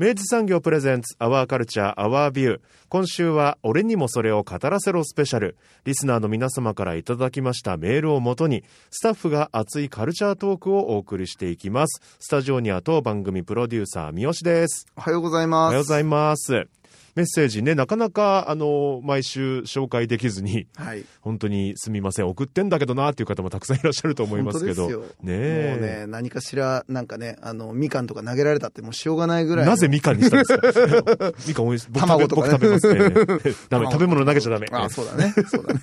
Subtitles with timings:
[0.00, 5.58] 明治産業プレゼンツアワーカルチャーアワービュー今週は俺にもそれを語らせろスペシャル。
[5.84, 12.00] リスナーの皆様からいただきましたメールをもとにスタッフが熱いカルチャートークをお送りしていきます。
[12.18, 14.86] スタジオには当番組プロデューサー三好です。
[14.96, 15.68] おはようございおます。
[15.68, 16.79] はようございます
[17.14, 21.04] メッセージねなかなかあの毎週紹介できずにはい。
[21.20, 24.94] 本当にすみません送ってんだけどなっていう方もたくさんいらっしゃると思いますけどね
[25.28, 29.70] えもうね、何かしら、なんかね、あの、みかんとか投げられたってもうしょうがないぐらいの。
[29.72, 31.32] なぜみかんにしたんですか？
[31.48, 31.86] みかんおいしい。
[31.90, 33.52] 僕卵とかね僕食べますね。
[33.68, 34.66] ダメ、卵食べ物投げちゃダメ。
[34.72, 35.32] あ、そうだね。
[35.48, 35.80] そうだね。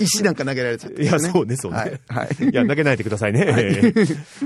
[0.00, 1.78] 石なんか投げられちゃって、いや、そうね、そうね。
[1.78, 2.00] はい。
[2.08, 2.44] はい。
[2.50, 3.92] いや、投げないでくださいね。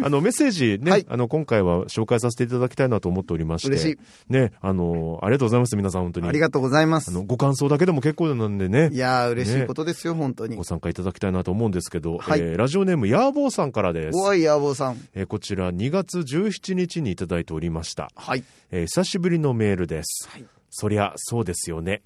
[0.03, 3.69] あの、メッセージね、はいあの、今回は紹介させていただきたいなと思っておりまして。
[3.69, 3.99] 嬉し
[4.31, 4.33] い。
[4.33, 6.29] ね、あの、ありがとうございます、皆さん、本当に。
[6.29, 7.11] ありがとうございます。
[7.11, 8.97] あの、ご感想だけでも結構なんでねい。
[8.97, 10.65] やー、嬉しいことですよ、本当にご。
[10.65, 14.19] 参加いただきたいなと思うんですけど、はいえーラジオネーム、ヤーボーさんからです。
[14.19, 15.01] おい、ヤーボーさん。
[15.15, 18.11] えーこちら、2月17日にいただいておりました。
[18.15, 18.45] はい。
[18.71, 20.29] えー久しぶりのメールです。
[20.29, 22.03] はいそりゃそうですよね。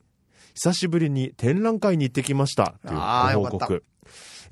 [0.55, 3.85] 久しぶりに展覧会に行ってきましたというご報告。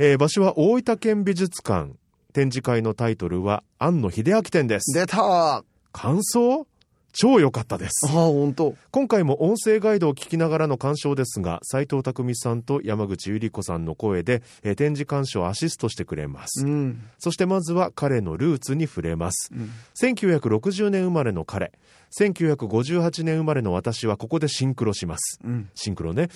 [0.01, 1.93] えー場所は大分県美術館。
[2.33, 4.93] 展示会のタイトルは庵野秀明展です。
[4.93, 6.67] 出た感想？
[7.13, 8.07] 超良かったです。
[8.07, 16.65] ー、本当今回も音声ガイドを聞きながらの鑑賞ですが、斉藤匠さんと山口ゆり子さんの声で、えー展示鑑賞をアシストしてくれます。
[16.65, 17.03] うん。
[17.19, 19.51] そしてまずは彼のルーツに触れます。
[19.53, 19.71] うん
[20.01, 21.73] 1960年生まれの彼、
[22.19, 25.41] 1958年生まれの私はここでシンクロします。
[25.45, 25.69] うん。
[25.75, 26.29] シンクロね。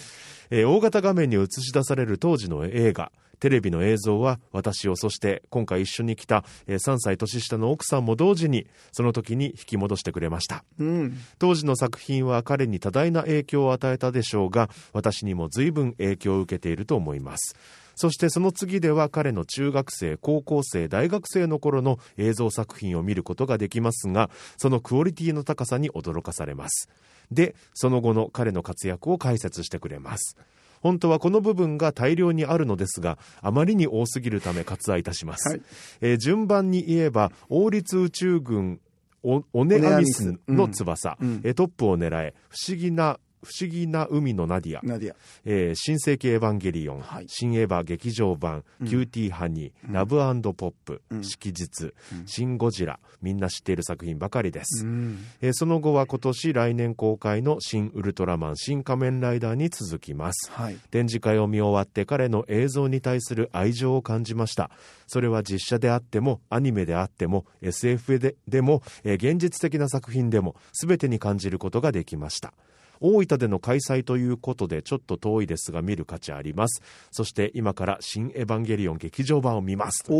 [0.50, 3.12] えー大型画面に映し出される当時の映画、
[3.42, 10.64] テレビの映像は私をそして今回一緒に来た、えー3歳年下の奥さんも同時にその時に引き戻してくれました。
[10.78, 11.18] うん。
[11.40, 17.56] 当時の作品は彼に多大な影響を与えたでしょうが私にも随分影響を受けていると思います
[17.96, 26.88] そしてその次では彼の中学生高校生大学生の頃の映像作品を見ることができますがそのクオリティの高さに驚かされます
[27.30, 30.36] でその後の彼の活躍を解説してくれます
[30.82, 35.62] 本当はこの部分が大量にあるのですがあまりに多すぎるため割愛いたします、はい。
[36.00, 38.80] えー順番に言えば王立宇宙軍
[39.22, 41.28] オネアミスの翼、うん。
[41.28, 41.40] うん。
[41.44, 42.34] えートップを狙え。
[42.48, 45.16] 不思議な不思議な海のナディア、ナディア。
[45.44, 47.24] えー新世紀エヴァンゲリオン、はい。
[47.28, 48.86] 新エヴァ劇場版、うん。
[48.86, 50.16] キューティーハニー、ラブ
[50.54, 51.24] ポップ、うん。
[51.24, 52.26] 色日、うん。
[52.26, 55.18] シン・ゴジラみんな知っている作品ばかりです、うん。
[55.40, 60.50] えーその後は今年来年公開の新ウルトラマン新仮面ライダーに続きます。
[60.52, 60.76] はい。
[60.90, 64.70] 展示会を見終わって彼の映像に対する愛情を感じました。
[65.06, 72.52] それは実写であってもアニメであっても SF ででも、えー現実的な作品でも全てに感じることができました
[73.02, 76.80] 大分での開催ということでちょっと遠いですが見る価値あります。
[77.10, 80.12] そして今から新エヴァンゲリオン劇場版を見ますと。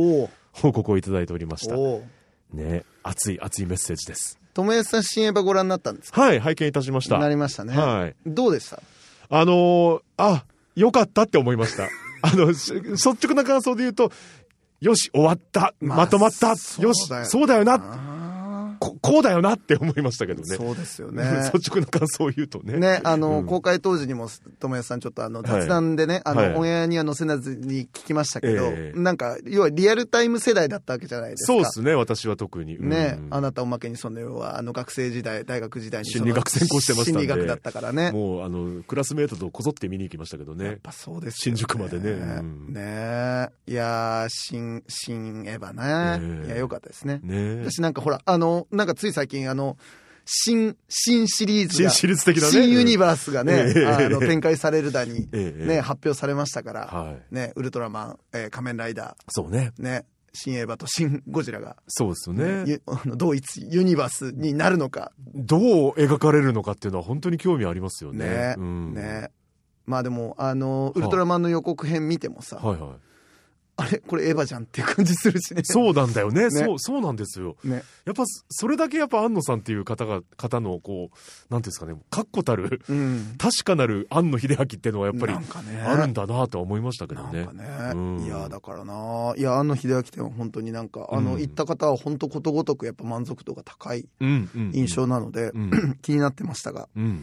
[0.52, 1.76] 報告をいただいておりました。
[2.52, 4.38] ね熱い熱いメッセージです。
[4.54, 6.20] 友安さん、新エヴァご覧になったんですか？
[6.20, 7.18] はい拝見いたしました。
[7.18, 7.74] なりましたね。
[7.74, 8.14] はい。
[8.26, 8.82] どうでした？
[9.30, 10.44] あのーあ、
[10.76, 11.84] よかったって思いました。
[12.24, 14.12] あの、し率直な感想で言うと、
[14.80, 16.54] よし、終わった、まとまった、よ
[16.92, 18.11] しそうだよな、あ
[18.82, 20.56] こ、こうだよなって思いましたけどね。
[20.56, 21.22] そうですよね。
[21.54, 22.78] 率直な感想を言うとね。
[22.78, 24.28] ね、あの、うん公開当時にも、
[24.58, 31.52] 友安さんちょっとあの、はい雑談でね、あはいの、オンエアには載せずに聞きましたけど、ええなんか、要はリアルタイム世代だったわけじゃないですか。
[31.52, 32.78] そうですね、私は特に。
[32.80, 38.10] ね、うんあなたおまけにその要は、あの、学生時代、大学時代に心理学専攻してました心理学だったからね。
[38.10, 40.64] もう、あの、クラスメートとこぞって見に行きましたけどね。
[40.64, 41.56] やっぱそうですよね。
[41.58, 46.42] 新宿までねうんねいやー、新、新エヴァね。
[46.42, 47.20] ええいや、よかったですね。
[47.22, 49.76] ね私なんかほら、あの、なんかつい最近、あの、
[50.24, 57.34] 新、新シリーズが、新シリーズ的なね新ユニバースがね、ええあの、展開されるだに、ええね、発表されましたから、はい。
[57.34, 59.72] ね、ウルトラマン、えー仮面ライダそうね。
[59.78, 62.64] ー、ね、新エヴァと新ゴジラが、そうですよね。
[62.66, 65.60] ゆ あの同一ユニバースになるのか、どう
[65.92, 68.24] 描かれるのかっていうのは本当に興味ありますよね。
[68.26, 69.30] ね、うん、ね。
[69.86, 72.90] まあでも、あの、ウルトラマンの予告編見てもさ、はいはい。
[73.82, 75.62] あれこれエヴァじゃんっていう感じするしね。
[75.64, 76.44] そうなんだよね。
[76.44, 77.56] ねそう、そうなんですよ。
[77.64, 77.82] ね。
[78.04, 83.34] やっぱ、それだけやっぱ安野さんっていう方が、方の、こう、なんていうんですかね、確固たる、うん。
[83.38, 87.52] 確かなる庵野秀明っていうのはやっぱりあるんだなとは思いましたけどねなんか。
[87.62, 94.06] ね、うんいやだからないやあの秀明店は本当になんかあの、うん行った方は本当ことごとくやっぱ満足度が高い。
[94.20, 95.98] 印象なので、うん。
[96.02, 97.22] 気になってましたがうん。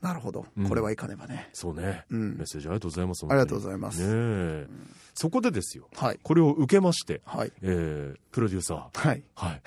[0.00, 0.46] なるほど。
[0.56, 0.68] うん。
[0.68, 2.04] これはいかねばね、そうね。
[2.10, 2.36] うん。
[2.36, 3.26] メッセージありがとうございます。
[3.26, 4.68] ありがとうございます。
[5.14, 5.88] そこでですよ。
[5.94, 6.20] はい。
[6.22, 7.52] これを受けまして、はい。
[7.62, 9.08] えー、プロデューサー。
[9.08, 9.22] はい。
[9.34, 9.62] はい。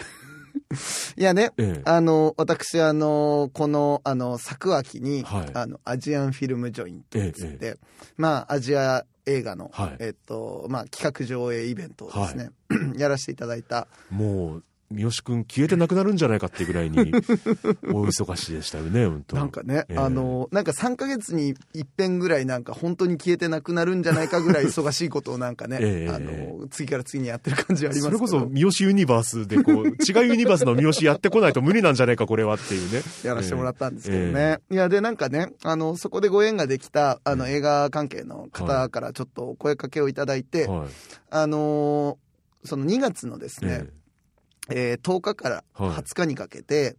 [1.17, 1.81] いやねええ。
[1.85, 5.51] あの私あのこのあの昨秋に、はい。
[5.53, 7.75] あのアジアンフィルムジョインってつって、え
[8.17, 9.97] まあアジア映画の、はい。
[9.99, 12.49] えっとまあ、企画上映イベントをですね、
[12.97, 13.87] やらせていただいた。
[14.09, 16.97] もう、三好くん消えてなくなるんじゃないかっていうぐらいに、
[17.83, 19.35] 大忙しでしたよね、本当。
[19.35, 19.97] なんかね、ええ。
[19.97, 26.13] あのなんか3か月に一遍ぐらいなんか本当に消えてなくなるんじゃないかぐらい忙しいことをなんかね、ええ。
[26.13, 33.01] あの次から次にやってる感じありますそれこそ三好ユニバースでこう、違うユニバースの三好やってこないと無理なんじゃないか、これはっていうね。
[33.23, 40.87] やらせてもらったんですけどね、いやでなんかねあのそこでご縁ができたあの映画関係の方からちょっとお声かけをいただいて、はい。
[41.29, 42.17] あの
[42.65, 43.87] その2月のですね、
[44.69, 45.89] えー10日からはい。
[45.89, 46.95] 20日にかけて、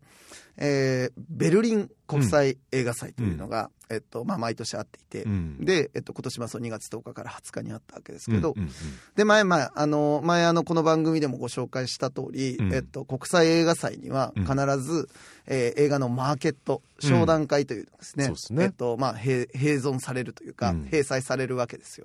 [0.57, 5.65] えーベルリン国際映画祭というのが、えっとまあ、毎年あっていて、うん。
[5.65, 8.71] で、えっと、今年はそう2月10日から20日にあったわけですけど、うんうん
[9.17, 12.75] で前前あの前あのこの番組でもご紹介した通り、うん。
[12.75, 14.45] えっと、国際映画祭にはうん。
[14.45, 15.09] 必ず、
[15.47, 18.17] えー映画のマーケット商談会というのがです
[18.53, 20.85] ね,、えっとまあ、併併存されるというか、うん。
[20.85, 22.05] 閉鎖されるわけですよ。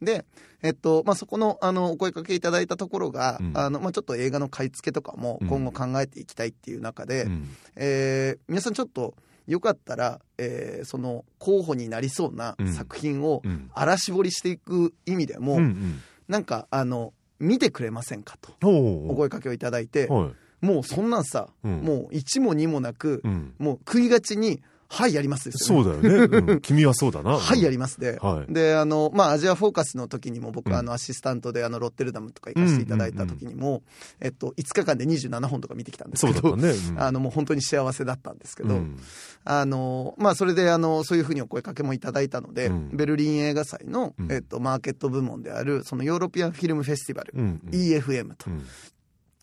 [0.00, 0.24] うんで、
[0.62, 3.52] えっとまあ、そこのあのお声かけいただいたところが、うん。
[3.56, 7.48] あのまあ、ちょっと映画の買い付けとかも今後考えていきたいっていう中で、うん。
[7.76, 9.14] えー皆さんちょっと
[9.46, 12.72] よかったら、えーその候補になりそうなうん。
[12.74, 13.70] 作品をうん。
[13.74, 16.00] 荒絞りしていく意味でも、うんうん。
[16.28, 20.26] なんかあの見てくれませんかとお声かけをいただいて、は
[20.62, 20.66] い。
[20.66, 21.80] もうそんなんさ、うん。
[21.82, 23.54] もう1も2もなく、うん。
[23.58, 25.84] もう食い気味に「はいやります」ですよ、ね。
[25.84, 26.52] そうだよね。
[26.52, 26.60] うん。
[26.62, 27.38] 君はそうだな。
[27.38, 28.52] はいやりますで、はい。
[28.52, 30.74] であのまあアジアフォーカスの時にも僕、うん。
[30.74, 33.82] あのアシスタントであのロッテルダムとか行かせていただいた時にも、
[34.20, 36.72] えっと、5日間で27本とか見てきたんですけどそうだったね。
[36.90, 37.02] うん。
[37.02, 38.98] あのもう本当に幸せだったんですけど、うん。
[39.44, 42.90] あのまあ、それであのそういうふうにお声かけもいただいたので、うん。
[42.96, 44.32] ベルリン映画祭の、うん。
[44.32, 48.64] えっと、マーケット部門であるそのヨーロピアンフィルムフェスティバル、うん EFM とうん。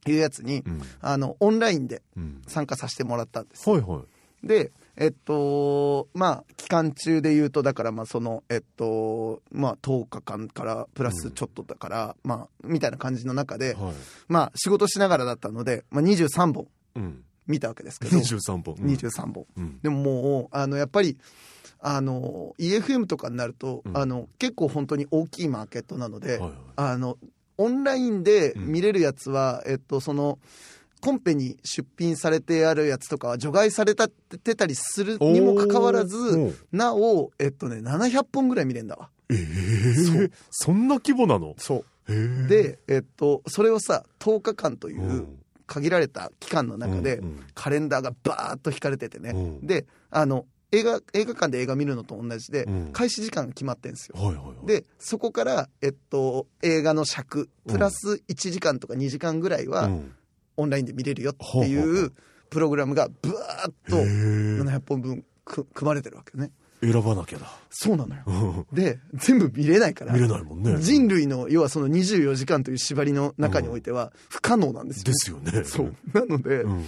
[0.06, 0.82] いうやつに、うん。
[1.02, 2.42] あのオンラインでうん。
[2.48, 3.70] 参加させてもらったんです。
[3.70, 4.04] はいは
[4.44, 4.48] い。
[4.48, 13.94] でえっとまあ期間中で言うとだからまあそのえっとまあ10日間からプラスちょっとだから、まあみたいな感じの中で、はい。
[14.28, 17.24] まあ仕事しながらだったので、まあ、23本うん。
[17.46, 18.76] 見たわけですけど23本。
[18.80, 19.46] うん23本。
[19.58, 19.80] うん。
[19.82, 21.18] でももうあのやっぱり
[21.80, 27.18] あの EFM とかになると、うんあの結構本当に大きいマーケットなので、はいはいあの
[27.56, 30.40] オンラインで見れるやつは、えっとその
[31.04, 39.10] コンペに出品されてあるやつとかは除外されたってたりするにもかかわらずなおえっとね700本ぐらい見れんだわ。
[39.30, 41.56] ええそんな規模なの？
[41.58, 42.48] そう。
[42.48, 45.28] でえっとそれをさ10日間という
[45.68, 47.20] 限られた期間の中で、
[47.54, 49.68] カレンダーがバーッと引かれててね、うん。
[49.68, 52.90] であの映画映画館で映画見るのと同じで、うん。
[52.94, 54.16] 開始時間が決まってんですよ。
[54.18, 54.68] はいはいはい。
[54.68, 60.14] でそこから、えっと、映画の尺プラス1時間とか2時間ぐらいはうん
[60.58, 62.12] オンラインで見れるよっていう
[62.50, 64.06] プログラムがブワーッとへえ
[64.62, 66.52] 700本分く組まれてるわけね。
[66.82, 67.48] 選ばなきゃだ。
[67.70, 68.22] そうなのよ。
[68.28, 68.32] う
[68.74, 70.78] んで全部見れないから見れないもんね。
[70.80, 75.64] 人類の要はその24時間という縛りの中においては不可能なんですよ、ですよね。
[75.64, 76.86] そうなので、うん。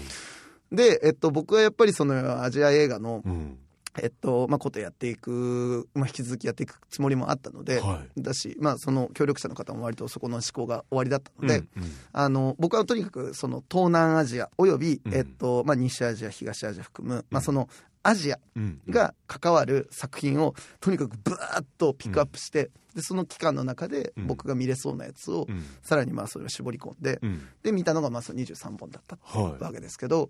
[0.71, 3.57] で、えっと、僕はやっぱりそのアジア映画の、うん。
[4.01, 11.91] えっとまあ、ことやっていく、まあ、引き続きやっていくつもりもあったので、はだし、まあ、その協力者の方も割とそこの思考が終わりだったので、うんうん。
[12.11, 15.13] あの僕はとにかくその東南アジアおよび、うん。
[15.13, 17.69] えっとまあ、西アジア東アジア含む、まあ、その
[18.03, 24.27] アジアうんが関わる作品をとにかくブワーッとピックアップして、でその期間の中でうん。
[24.27, 25.63] 僕が見れそうなやつを、うん。
[25.81, 27.47] さらにまあそれを絞り込んで、うん。
[27.63, 29.63] で見たのがまあその23本だったはい。
[29.63, 30.29] わけですけど、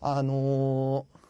[0.00, 1.23] あのー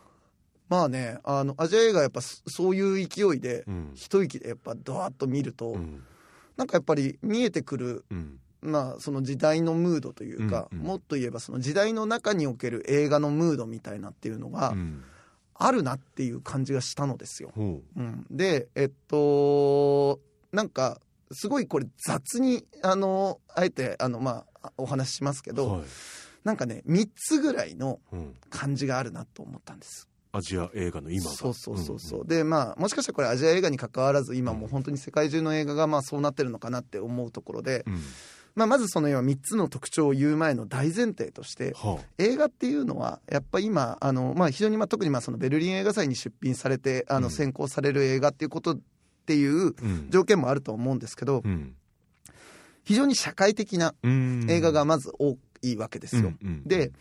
[0.69, 3.93] まあねあのアジア映画やっぱそそういう勢いで、うん。
[3.95, 6.03] 一息でやっぱドワッと見ると、うん。
[6.57, 8.39] なんかやっぱり見えてくるうん。
[8.63, 10.87] まあ、その時代のムードというか、うんうん。
[10.87, 15.05] もっと言えばその時代の中における映画のムードみたいなっていうのがうん。
[15.57, 17.53] あるなっていう感じがしたのですよ。
[17.55, 18.01] ほう。
[18.03, 20.19] ん、でえっと
[20.51, 25.83] なんかすごいこれ雑にあのあえてあの、まあ、お話ししますけど、はい。
[26.43, 28.35] なんかね3つぐらいのうん。
[28.51, 30.09] 感じがあるなと思ったんです。
[30.37, 31.31] アジア映画の今が。
[31.31, 38.01] そうそうそうそう、んんでまあもしかしたらこれアジア映画に関わらず今もう本当に世界中の映画がまあそうなってるのかなって思うところで、うん。
[38.57, 47.23] まあ、まずその要は3つの特徴を言う前の大前提としては映画っていうのはやっぱ今あの、まあ、非常にまあ特にまあそのベルリン映画祭に出品されてあうん。
[47.25, 48.79] の選考される映画っていうことっ
[49.27, 49.75] ていう
[50.11, 51.75] 条件もあると思うんですけどうん。
[52.85, 54.47] 非常に社会的なうん。
[54.49, 56.23] 映画がまず多いわけですよ。
[56.23, 56.63] うんうん。
[56.65, 56.93] で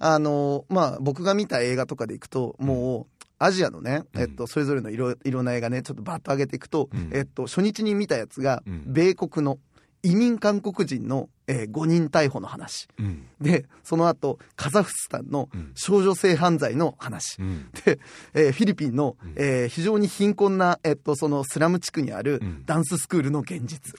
[0.00, 4.20] あのまあ僕が見た映画とかでいくともうアジアのね、うん。
[4.20, 7.10] えっと、それぞれのいろいろんな映画ねちょっとバッと上げていくと、うん。
[7.12, 8.82] えっと、初日に見たやつがうん。
[8.86, 9.58] 米国の
[10.02, 12.88] 移民韓国人の、えー5人逮捕の話。
[12.98, 13.24] うん。
[13.40, 15.72] でその後カザフスタンのうん。
[15.74, 17.36] 少女性犯罪の話。
[17.40, 17.70] うん。
[17.84, 17.98] で、
[18.34, 22.64] えーフィリピンのうん、えー非常に貧困な、えっと、そのスラム地区にあるうん。
[22.66, 23.98] ダンススクールの現実。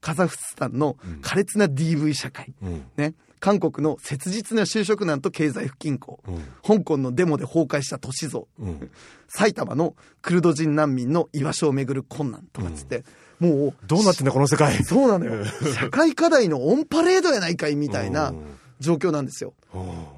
[0.00, 1.20] カザフスタンのうん。
[1.20, 2.68] 苛烈な DV 社会、う。
[2.68, 6.20] んね、韓国の切実な就職難と経済不均衡。
[6.26, 6.42] うん。
[6.78, 8.48] 香港のデモで崩壊した都市像。
[8.58, 8.90] うん。
[9.28, 13.04] 埼玉のクルド人難民の居場所をめぐる困難とかっつって、
[13.38, 14.74] もうどうなってんだこの世界。
[14.84, 15.44] そうなのよ。
[15.74, 18.38] 社会課題のオンパレードやないかいみたいなうん。
[18.80, 19.54] 状況なんですよ。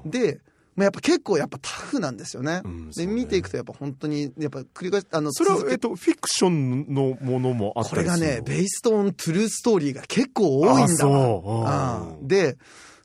[0.03, 0.11] うん。
[0.11, 0.39] で、
[0.75, 3.11] まあ、やっぱ結構やっぱタフなんですよね、でうんそうね。
[3.13, 8.37] 見ていくとやっぱ本当にやっぱ繰り返しあのそれはえっと、フィクションのものもあったこれがりするの？
[8.37, 11.61] ねベーストオントゥルーストーリーが結構多いんだあそう。
[11.63, 12.19] わうん。
[12.19, 12.57] うんで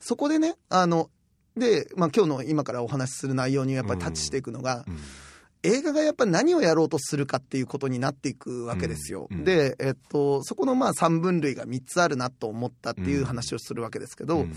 [0.06, 1.10] そこでねあの
[1.56, 4.98] で、まあ、今日の今からお話しする内容にやっぱりタッチしていくのが、うん。
[5.62, 9.26] 映画がやっぱ何をやろうとするかっていうことになっていくわけですよ。
[9.30, 9.38] うん。
[9.38, 9.44] うん。
[9.44, 14.54] で、えっと、そこのまあ3分類が3つあるなと思ったっていう話をするわけですけど、うん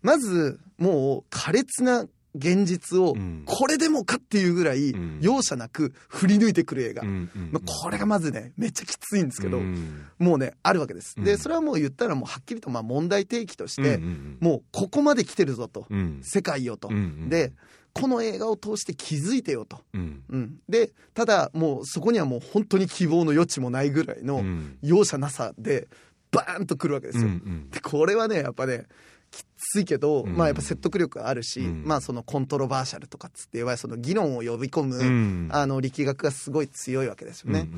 [0.00, 3.42] まずもう苛烈な現実をうん。
[3.46, 5.18] これでもかっていうぐらいうん。
[5.20, 7.02] 容赦なく振り抜いてくる映画。
[7.04, 10.06] まあこれがまずねめっちゃきついんですけど、うん。
[10.18, 11.14] もうねあるわけです。
[11.16, 11.24] うん。
[11.24, 13.98] でそれはもう言ったらもうはっきりとまあ問題提起として、
[14.40, 16.20] もうここまで来てるぞと、うん。
[16.22, 16.90] 世界よと、
[17.28, 17.52] で
[17.94, 19.80] この映画を通して気づいてよと。
[19.94, 20.22] うん。
[20.28, 24.78] うん、でただもうそこにはもう本当に希望の余地もないぐらいのうん。
[24.82, 25.88] 容赦なさで
[26.30, 27.24] バーンとくるわけですよ。
[27.24, 27.70] うんうん。
[27.70, 28.84] でこれはねやっぱね
[29.30, 30.36] きついけど、うん。
[30.36, 31.84] まあやっぱ説得力があるし、うん。
[31.84, 35.48] まあそのコントロバーシャルとかっつっていわゆるその議論を呼び込む、うん。
[35.52, 37.68] あの力学がすごい強いわけですよね。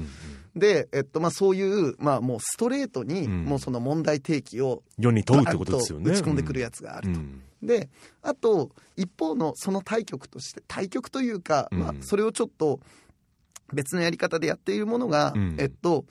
[0.55, 3.45] で、えっとまあ、そういう、まあ、もうストレートに、うん。
[3.45, 6.11] もうその問題提起を世に問うってことですよね。
[6.11, 7.19] 打ち込んでくるやつがあると。
[7.19, 7.43] うん。
[7.63, 7.91] で
[8.23, 11.79] あと一方のその対局として対局というか、うん。
[11.81, 12.81] まあ、それをちょっと
[13.73, 15.57] 別のやり方でやっているものが、うん。
[15.59, 16.05] えっと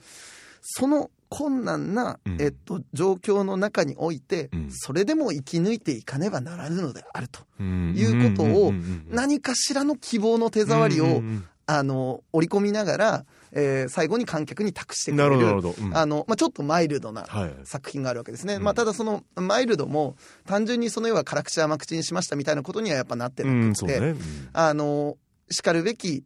[0.62, 2.42] その困難な、うん。
[2.42, 4.68] えっと、状況の中において、うん。
[4.70, 7.94] それでも生き抜いていかねばならぬのであると、うん。
[7.96, 8.72] いうことを
[9.08, 11.22] 何かしらの希望の手触りを、
[11.66, 15.96] あの織り込みながら、えー最後に観客に託してくれるるうん。
[15.96, 17.54] あの、まあ、ちょっとマイルドなはい。
[17.64, 18.62] 作品があるわけですね、うん。
[18.62, 24.18] まあ、ただそのマイルドも単純にその要は辛口甘口にしましたみたいなことにはやっぱなってうなくて、うん。
[24.52, 25.16] あの
[25.48, 26.24] しかるべき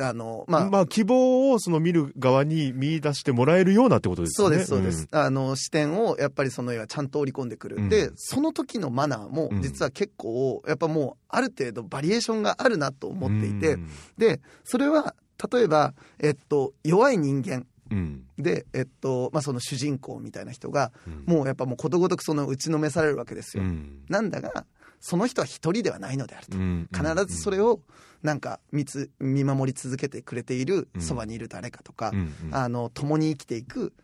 [0.00, 4.64] あのまあ、まあ希望をその見る側に見出してもらえるようなってことですよね。
[4.64, 7.88] そうですそうです、あの視点をやっぱりその要はちゃんと織り込んでくる、うん。
[7.88, 9.62] でその時のマナーもうん。
[9.62, 13.88] 実は結構やっぱもうある程度バリエーションがあるなと思っていて、うん。
[14.18, 15.14] でそれは
[15.52, 17.66] 例えば、えっと、弱い人間。
[17.90, 18.24] うん。
[18.38, 21.34] で、えっとまあ、その主人公みたいな人がうん。
[21.34, 23.64] もうやっぱもうことごとくその打ちのめされるわけですよ。
[23.64, 24.04] うん。
[24.08, 24.64] なんだが
[25.00, 26.56] その人は一人ではないのであると。
[26.56, 27.80] うん必ずそれを
[28.22, 32.12] なんか見つ見守り続けてくれているうんそばにいる誰かとか、
[32.52, 33.94] あの共に生きていく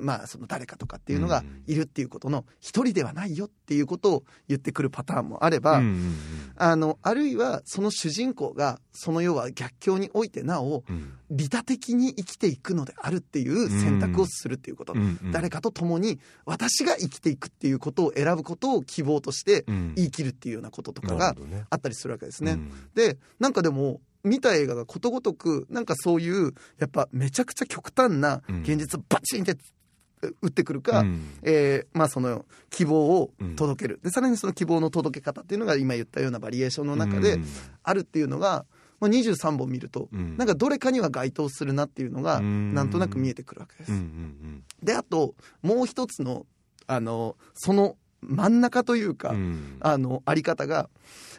[0.00, 5.82] まあその誰かとかっていうのがいるっていうことの一人ではないよっていうことを言ってくるパターンもあれば、
[6.56, 11.12] あのあるいはその主人公がその要は逆境においてなおうん。
[11.30, 14.94] 利他的に生きていくのであるっていう選択をするっていうこと、
[15.32, 19.94] 誰かと共に私が生きていくっていうことを選ぶことを希望としてうん。
[19.96, 21.36] 言い切るっていうようなこととかなが
[21.70, 22.52] あったりするわけですね。
[22.52, 22.70] うん。
[22.94, 29.56] でなんかでも見た映画がことごとくなんかそういうやっぱめちゃくちゃ極端な現実をバチンって
[30.42, 31.22] 打ってくるか、うん。
[31.42, 37.46] えーまあ、その希望を届ける、でさらにその希望の届け方っていうのが今言ったようなバリエーションの中でうん。
[37.82, 38.64] あるっていうのが、
[39.00, 40.36] まあ、23本見ると、うん。
[40.36, 42.74] なんかどれかには該当するなっていうのがうん。
[42.74, 43.92] なんとなく見えてくるわけです。
[43.92, 46.44] うんうんであともう一つの
[46.86, 49.36] あのその真ん中というか、うん。
[49.36, 50.88] うんあのあり方が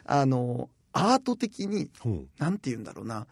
[0.04, 3.26] あのアート的にほなんて言うんだろうな。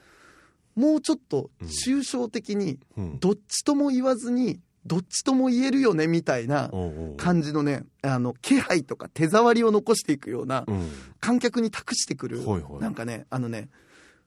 [0.75, 3.19] もうちょっと抽象的にううん。
[3.21, 6.71] どっちとも言わずにどっちとも言えるよねみたいな
[7.17, 10.91] 感じのねあの気配とか手触りを残していくようなうん。
[11.21, 12.81] 観客に託してくるはいはい。
[12.81, 13.69] なんかねあのね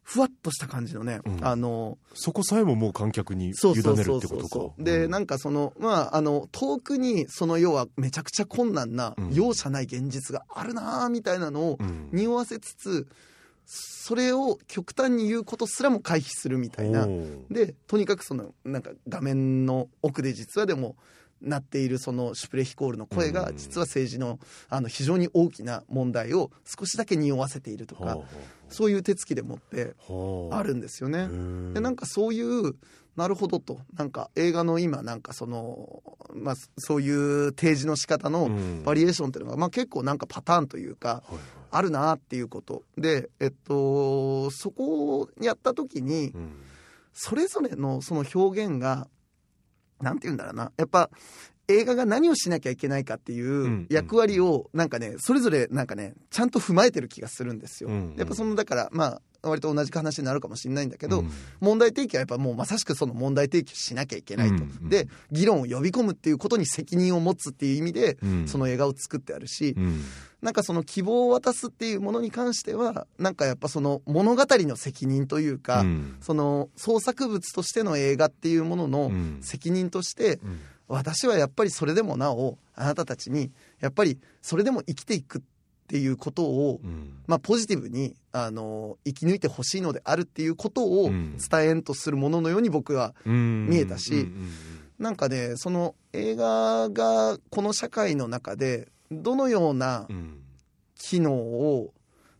[0.02, 1.46] ふわっとした感じのね、うん。
[1.46, 4.48] あのそこさえももう観客に委ねるってことか。
[4.50, 9.34] そうでなんかそのまああの遠くにその要はめちゃくちゃ困難なうん。
[9.34, 12.10] 容赦ない現実があるなーみたいなのをうん。
[12.12, 13.08] 匂わせつつ
[13.68, 17.06] それを極端に言うことすらも回避するみたいな。
[17.52, 20.96] でとにかくそのなんか画面の奥で実はでも
[21.42, 23.58] なっているそのシュプレヒコールの声がうん。
[23.58, 28.18] 実は政治のあの非常に大きな問題を少しだけ匂わせているとかは
[28.70, 29.94] そういう手つきでもって
[30.52, 31.28] あるんですよね。
[31.74, 32.74] でなんかかそういう
[33.18, 33.80] なるほどと。
[33.96, 38.50] なんか映画の今なんかその、まあ、そういう提示の仕方の
[38.86, 41.24] バリエーションっていうのが、まあ、結構なんかパターンというか
[41.72, 42.84] あるなっていうこと。
[42.98, 46.34] で、えっと、そこをやった時に
[47.14, 49.08] それぞれのその表現が
[50.02, 50.72] なんて言うんだろうな。
[50.78, 51.10] やっぱ
[51.68, 57.90] 映画が何をしなきゃいけないかっていんう役割をなんかねそれぞれなんかねちゃんと踏まえてる気がするんですよ。
[57.90, 58.16] うん。
[58.18, 61.32] やっぱそのだからまあ割と同じ話になるかもしれないんだけど、うん。
[61.60, 64.90] 問題提起はやっぱもうまさしくその問題提起をしなきゃいけないと、うんうん。
[64.90, 68.48] で議論を呼び込むっていうことに責任を持つっていう意味で、うん。
[68.48, 70.04] その映画を作ってあるし、うん。
[70.42, 76.18] なんかその希望を渡すっていうものに関してはなんかやっぱその物語の責任というか、うん。
[76.22, 79.40] その創作物としての映画っていうもののうん。
[79.42, 80.60] 責任として、うん。
[80.88, 83.52] 私はやっぱりそれでもなおあなたたちに
[83.82, 85.57] やっぱりそれでも生きていくって
[85.96, 87.14] いうことを、うん。
[87.28, 91.38] まあ、ポジティブにあの生き抜いてほしいのであるっていうことをうん。
[91.38, 93.68] 伝えんとするもののように僕はうん。
[93.70, 94.50] 見えたしうん
[95.00, 100.42] なんかねその映画がこの社会の中でどのようなうん。
[100.96, 101.94] 機能を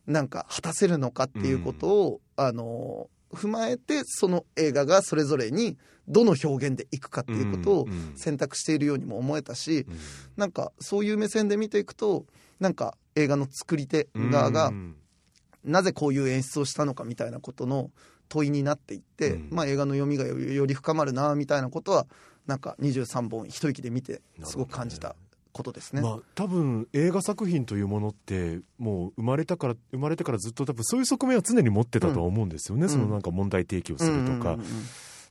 [0.06, 5.76] なんか果たせるのかっていうことを、あの踏まえてその映画がそれぞれに
[6.08, 8.12] どの表現でいくかっていうことをうん。
[8.16, 9.98] 選択しているようにも思えたしうん。
[10.36, 12.26] なんかそういう目線で見ていくと
[12.58, 14.94] なんか映画の作り手側がうん。
[15.64, 17.90] なぜこういう演出をしたのかみたいなことの
[18.28, 19.48] 問いになっていって、うん。
[19.50, 22.06] まあ、映画の読みがより深まるなみたいなことは
[22.46, 25.16] なんか23本一息で見てすごく感じた
[25.52, 26.00] ことですね。
[26.00, 32.88] まあ多分映画作品というものってもう生まれたから生まれてからずっと多分そういう側面は常に持ってたとは思うんですよね、ん。
[32.88, 34.66] そのなんか問題提起をするとか、うんうんうん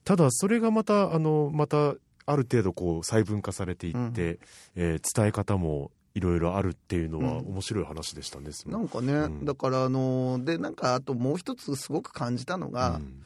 [0.08, 4.40] ただそれがまたあのまたある程度こう細分化されていって、
[4.77, 7.48] えー伝え方もいろいろあるっていうのはうん。
[7.50, 8.80] 面白い話でしたね、その。
[8.80, 9.46] なんかね、うん。
[9.46, 13.24] だからあのでなんかあともう一つすごく感じたのが、うん。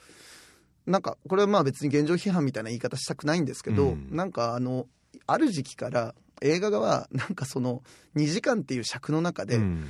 [0.85, 4.09] なんかこれはまあ別に現状批判みたいな言い方したくないんですけど、うん。
[4.11, 4.87] なんかあの
[5.25, 7.81] ある時期から映画はなんかその
[8.17, 9.85] 2時間っていう尺の中で、うん。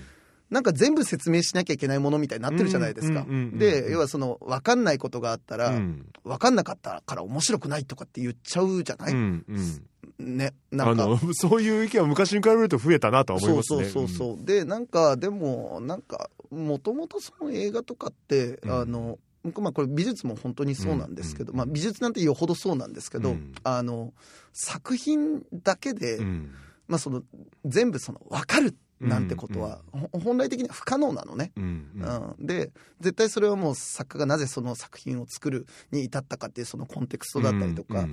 [0.52, 3.22] なんか全部説明しなきゃいけないものみたいになってるじゃないですか。
[3.22, 6.06] うんうんうんうんで要はその分かんないことがあったら、うん。
[6.24, 9.84] 分かんなかったから面白くないとかって言っちゃうじゃない、うんうん
[10.22, 11.04] ねなんか。
[11.04, 13.86] あの そういう意見は昔に比べると増えたなとは思いますね。
[13.86, 18.72] そうそうそうそう、でなんかでもなんかもともとその映画とかって、うん。
[18.72, 19.20] あの
[19.60, 21.58] まあこれ美術も本当にそうなんですけど、うん。
[21.58, 23.54] まあ、美術なんてよほどそうなんですけど、うん。
[23.64, 24.14] あの
[24.54, 26.52] 作品だけで、うん。
[26.88, 27.24] まあ、その
[27.66, 31.52] 全部その分かるなんてことは、ほ本来的には不可能なのね。
[31.58, 38.08] うんで絶対それはもう作家がなぜその作品を作るに至ったかっていうそのコンテクストだったりとか、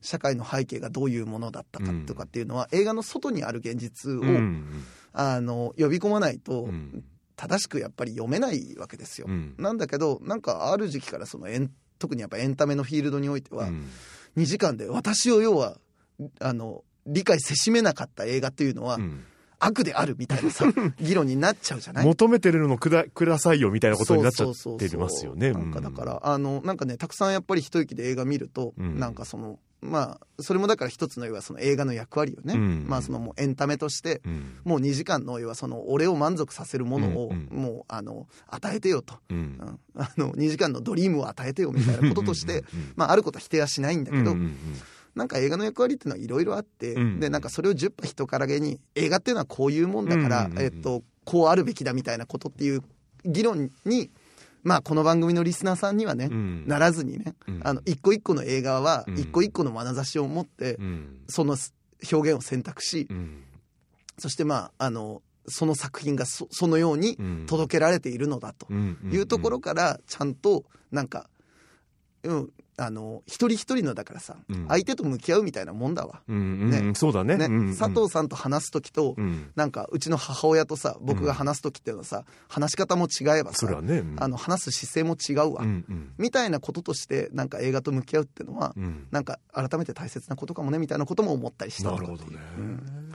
[0.00, 4.22] 社会の背景がどういうものだったかとかっていうのは、映画の外にある現実を、
[5.12, 7.04] あの呼び込まないとうん。
[7.34, 9.26] 正しくやっぱり読めないわけですよ。
[9.28, 9.54] うん。
[9.58, 13.88] なんだけどなんかある時期からそのエン特にやっぱエンタメのフィールドにおいては、うん。
[14.36, 15.78] 2時間で私を要は
[16.40, 19.24] あの理解せしめなかった映画っていうのは、うん
[19.64, 20.64] 悪であるみたいなさ
[21.00, 22.06] 議論になっちゃうじゃない？
[22.06, 25.52] 求めてるのくだくださいよみたいなことになっちゃってますよね。
[25.52, 28.98] なんかだから、あのなんかねたくさんやっぱり一息で映画見ると、うん。
[28.98, 32.84] なんかそのまあそれもだから一つの要はその映画の役割をね、うん。
[32.88, 34.44] まあそのもうエンタメとして、うん。
[34.64, 37.62] もう2時間の要はその俺を満足させるものをうんうん。
[37.62, 39.36] もうあの与えてよと、うん。
[39.36, 39.78] うん。
[39.96, 44.56] あの2時間のドリームを与えてよみたいなこととしてうんうんうんまああることは否定はしないんだけど、うんうん
[45.14, 47.20] なんか映画の役割っていうのはいろいろあって、うん。
[47.20, 52.82] でなんかそれを10羽人からげに映画っていうのはこういうもんだから、えっと、こうあるべきだみたいなことっていう
[53.24, 54.10] 議論に
[54.62, 56.66] まあこの番組のリスナーさんにはね、うん。
[56.66, 57.60] ならずにね、うん。
[57.64, 59.18] あの一個一個の映画はうん。
[59.18, 61.18] 一個一個の眼差しを持って、うん。
[61.28, 61.56] その
[62.10, 63.42] 表現を選択し、うん。
[64.18, 67.46] そしてまああのその作品がそそのようにうん。
[67.46, 68.98] 届けられているのだとうん。
[69.12, 71.28] いうところからちゃんとなんか、
[72.22, 72.50] うん、
[72.84, 74.66] あの一人一人のだからさ、うん。
[74.66, 76.20] 相手と向き合うみたいなもんだわ。
[76.28, 76.78] うんうんね。
[76.78, 77.36] うんそうだね。
[77.36, 77.44] ね。
[77.44, 77.76] うんうん。
[77.76, 79.52] 佐藤さんと話す時と、うん。
[79.54, 84.16] なんかうちの母親とさ僕が話す時っていうのはさ話し方も違えばさそれはねうん。
[84.18, 86.12] あの話す姿勢も違うわ、うんうん。
[86.18, 89.06] みたいなこととしてなんか映画と向き合うっていうのは、うん。
[89.12, 92.38] なんか改めて大切なことかもねみたいなことも思ったりしたなるほどね。
[92.58, 93.12] うん。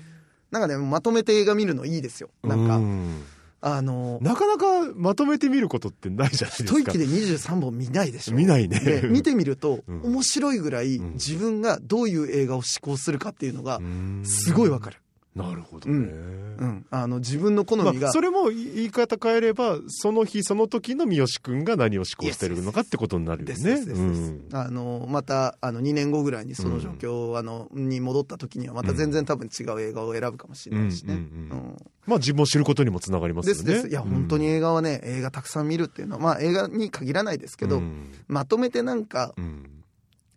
[0.49, 2.29] なんかねまとめて映画見るのいいですよ。
[2.41, 3.23] なんか、うん
[3.59, 6.79] あのなかなかまとめて見ることってないじゃないですか。
[6.79, 8.35] 一息で23本見ないでしょ。
[8.35, 8.79] 見ないね。
[8.79, 10.01] で見てみると、うん。
[10.03, 11.13] 面白いぐらいうん。
[11.13, 14.21] 自分がどういう映画を思考するかっていうのがうん。
[14.25, 14.97] すごいわかる、
[15.37, 15.95] なるほどね。
[15.95, 23.73] うん、あの自分の好みが、まあ、それも言い方変えればその日その時の三好君が何を思考してるのかってことになるよですね。
[23.73, 24.49] うん。
[24.51, 31.77] あのまたあの2年後ぐらいにその状況、あのに戻った時にはまた全然多分違う映画を選ぶかもしれないしね、うんうんうんうん。
[32.07, 33.63] まあ自分を知ることにもつながりますよね。
[33.63, 33.87] ですです。
[33.89, 38.11] いや本当に映画はね映画たくさん見るっていうのはまあ映画に限らないですけど、うん。
[38.27, 39.76] まとめてなんかうん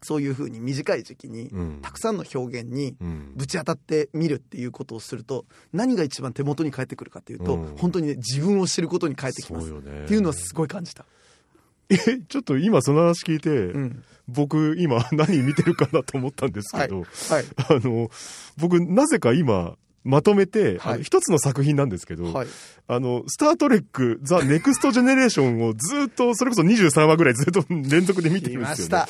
[0.03, 1.79] そういうふうに短い時期にうん。
[1.83, 3.33] たくさんの表現にうん。
[3.37, 7.77] ぶち当たって見るっていうことをすると何が一番手元に返ってくるかっていうと、うん。
[7.77, 9.71] 本当にね自分を知ることに返ってきます。
[9.71, 11.05] っていうのはすごい感じた、
[11.91, 11.97] え
[12.29, 17.45] ちょっと今その話聞いて、うん、僕今何見てるかなと思ったんですけど、はい。
[17.69, 18.11] あの
[18.57, 21.03] 僕なぜか今まとめて、はい。
[21.03, 22.49] 一つの作品なんですけど、はい。
[22.89, 29.07] あの、スタートレック、ザ・ネクスト・ジェネレーションをずっと、それこそ23話ぐらいずっと 連続で見て来るんでますしよね。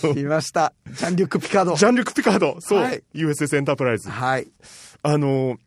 [0.00, 0.14] た。
[0.14, 0.72] 来ました。
[0.86, 1.76] ジャンリュック・ピカード。
[1.76, 3.02] ジャンリュック・ピカード、そう、はい。
[3.14, 4.08] USS エンタープライズ。
[4.08, 4.48] はい、
[5.02, 5.58] あの、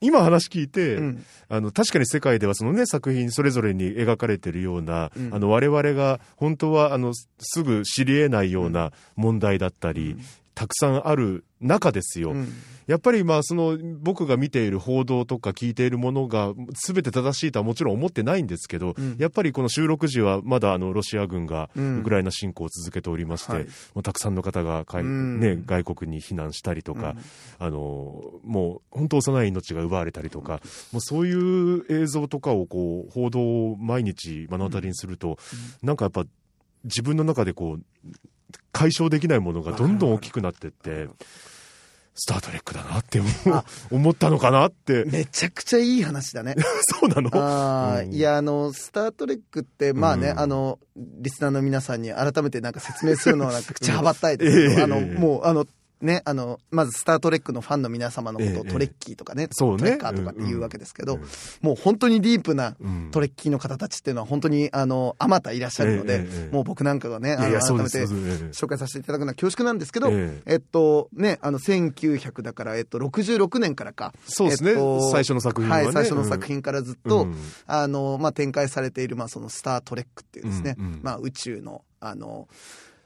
[0.00, 1.24] 今話聞いて、うん。
[1.48, 5.34] あの、確かに世界ではそのね、作品それぞれに描かれてるような、うん。
[5.34, 10.16] あの、我々が本当は、あの、すぐ知り得ないような問題だったり、
[10.58, 12.32] たくさんある中ですよ。
[12.32, 12.52] うん。
[12.88, 16.52] やっぱりまあその僕が見ている報道とか聞いているものが
[16.84, 19.16] 全て正しいとはもちろん思ってないんですけど、うん。
[19.20, 22.00] やっぱりこの収録時はまだあのロシア軍がうん。
[22.00, 23.64] ウクライナ侵攻を続けておりまして、はい。
[23.66, 23.68] も
[24.00, 25.38] うたくさんの方がかい、うん。
[25.38, 27.14] ね、外国に避難したりとか、
[27.60, 35.38] あのもう本当幼い命が奪われたりとか、もうそういう映像とかをこう報道を毎日目の当たりにすると、
[35.84, 36.24] なんかやっぱ
[36.82, 37.82] 自分の中でこう
[38.78, 41.08] 解消できないものがどんどん大きくなってって。
[42.20, 43.22] スター・トレックだなって
[43.92, 45.04] 思ったのかなって。
[45.04, 46.56] めちゃくちゃいい話だね。
[47.00, 47.30] そうなの？
[47.32, 48.12] あーうん。
[48.12, 50.40] いやあの「スター・トレック」ってまあね、うん。
[50.40, 54.82] あのリスナーの皆さんに改めてなんか説明するのはなんか口はばったいですけど、 ええ。
[54.82, 55.64] あのもうあの
[56.00, 59.78] ねあのまず「スター・トレック」のファンの皆様のことをええトレッキーとかね、そうね。
[59.78, 61.22] トレッカーとかって言うわけですけど、うん
[61.60, 63.08] もう本当にディープなうん。
[63.10, 67.98] トレッキーの方たちっていうのは本当にあのあまたいらっしゃるので、ええええもう僕なんかがねあのいやいや、そう改めて
[68.52, 70.56] 紹介させていただくのは恐縮なんですけど、ええ。
[70.56, 74.12] っとね、あの1900だから、えっと、66年からか。
[74.26, 74.70] そうですね。
[74.70, 75.84] えっと最初の作品はね。
[75.84, 77.34] はい、最初の作品からずっと、うん。
[77.66, 81.00] あの、まあ、展開されている、まあ、そのスタートレックっていうですね、うんうん。
[81.02, 82.48] まあ、宇宙の、あの、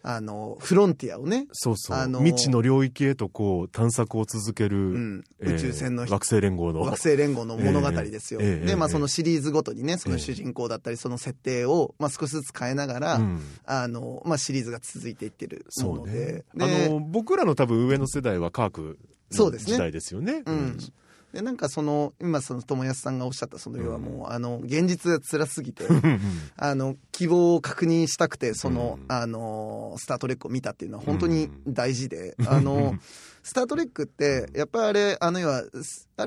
[0.05, 5.25] あの、フロンティアをね、そうそう、あの未知の領域へとこう探索を続ける、ん。
[5.41, 6.81] えー宇宙船の惑星連合の。
[6.81, 8.41] 惑星連合の物語ですよ。
[8.43, 13.41] ええええで、まあ、ええそのシリーズごとにね、その主人公だったり、その設定を、まあ、少しずつ変えながら、うん。
[13.65, 15.99] あの、まあ、シリーズが続いていってるもそうね。
[15.99, 16.45] ので。
[16.59, 18.95] あでの僕らの多分上の世代は科学の
[19.31, 19.73] そうですね。
[19.73, 20.43] 時代ですよね。
[20.47, 20.79] うん、
[21.33, 25.85] でなんかその今その友安さんがおっしゃったその要はもう、あの現実が辛すぎて
[26.57, 29.13] あの希望を確認したくてその、うん。
[29.13, 32.97] あのスター・トレックを見たっていうのは本当に大事で、あの
[33.43, 35.71] スター・トレックってやっぱりあれあの要はある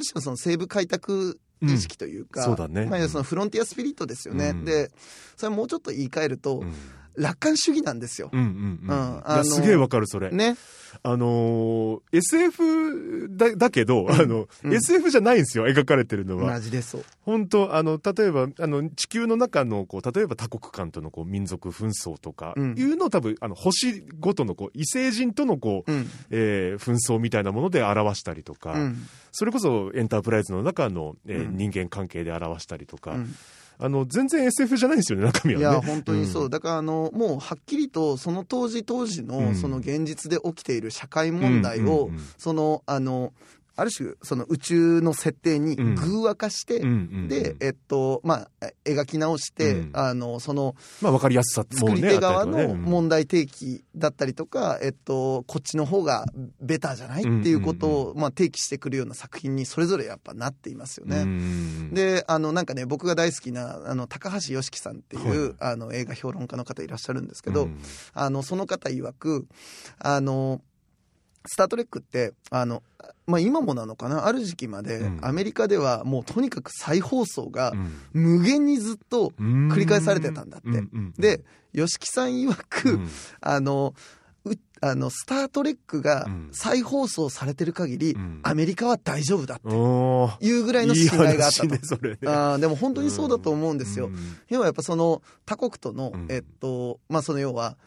[0.05, 2.45] 種のその西部開拓意識というか、うん。
[2.47, 2.85] そうだね。
[2.85, 4.65] まあ、そのフロンティアスピリットですよね、うん。
[4.65, 4.91] で
[5.37, 6.73] それはもうちょっと言い換えると、うん
[7.17, 8.29] 楽観主義なんですよ。
[8.31, 9.37] うんうんうん。
[9.37, 10.57] うんすげえわかるそれ、ね、
[11.03, 14.73] あのー SF だだけど、あの、うん。
[14.73, 16.45] SF じゃないんですよ描かれてるのは。
[16.53, 17.05] マジでそう。
[17.21, 22.75] 本当あの例えばあの地球の中のこう例えば多国間とのこう民族紛争とかうん。
[22.77, 26.09] いうのを多分あの星ごとのこう異星人とのこう、うん。
[26.31, 28.97] えー紛争みたいなもので表したりとか、うん。
[29.31, 31.57] それこそエンタープライズの中の、えーうん。
[31.57, 33.35] 人間関係で表したりとか、うん
[33.77, 35.65] あの全然 SF じゃないんですよね中身はね。
[35.65, 36.49] いや本当にそう、ん。
[36.49, 39.55] だからあのもうはっきりとその当時当時のうん。
[39.55, 43.33] その現実で起きている社会問題を、そのあの
[43.77, 45.95] ある種その宇宙の設定にうん。
[45.95, 49.89] 偶話化して、うんでえっとまあえ描き直して、うん。
[49.93, 56.25] あのそのまあ分かりやすさも作りね手側の問題提起だったりとか、えっと、こっちの方が
[56.61, 57.21] ベターじゃない？
[57.21, 61.19] っていうことを、まあ、提起してくるような作品にそれぞれやっぱなっていますよね。
[61.19, 61.93] うん。
[61.93, 65.55] であのなんかね僕が大好きなあの高橋良樹さんっていう、はい。
[65.59, 67.79] あの映画評論家の方いらっしゃるんですけど、うん。
[68.13, 69.47] あのその方曰く
[69.99, 70.61] あの
[71.47, 72.83] 「スター・トレック」ってあの、
[73.27, 74.25] まあ、今もなのかな？
[74.27, 75.19] ある時期までうん。
[75.21, 77.91] アメリカではもうとにかく再放送がうん。
[78.13, 80.83] 無限にずっと繰り返されてたんだって。
[81.17, 83.09] で吉木さん曰く、うん。
[83.41, 83.93] あの
[84.45, 86.49] うあのスター・トレックがうん。
[86.51, 88.39] 再放送されてる限り、うん。
[88.43, 89.69] アメリカは大丈夫だって
[90.45, 91.67] いうぐらいの信頼があったと。
[91.67, 91.79] ね
[92.25, 94.07] あーでも本当にそうだと思うんですよ。
[94.07, 94.17] うん。
[94.49, 96.27] 要はやっぱその他国との、うん。
[96.29, 97.77] えっとまあその要は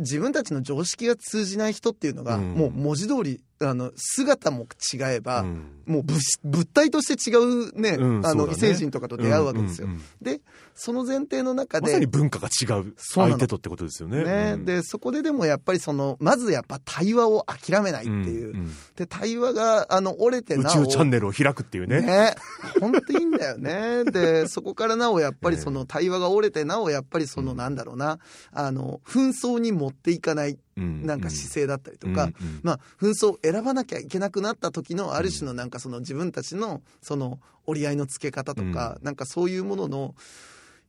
[0.00, 2.54] 自分たちの常識が通じない人っていうのが、うん。
[2.54, 5.82] もう文字通りあの姿も違えば、うん。
[5.86, 8.52] もう物物体として違うね、あのうんそうだね。
[8.52, 9.88] 異星人とかと出会うわけですよ。
[9.88, 10.04] うんうんうん。
[10.22, 10.40] で
[10.74, 14.24] その前提の中でまさに文化が違う相手とってことですよね。
[14.24, 14.64] ね、うん。
[14.64, 18.72] でそこででもやっぱりそのまずやっぱ対話を諦めないっていう、うんうん。
[18.96, 22.00] で対話があの折れて宇なお宙チャンネルを開くっていうね。
[22.00, 22.34] ね。
[22.80, 24.04] 本当いいんだよね。
[24.04, 28.20] でそこからなおやっぱりその対話が折れてなおやっぱりそのなんだろうな。
[28.52, 30.52] あの紛争に持っていかない。
[30.52, 40.14] うんなんか姿勢だったりとか、うんうんまあ、紛争を選ばなきゃいけなくなった時のある種のなんかその自分たちのその折り合いのつけ方とか、なんかそういうものの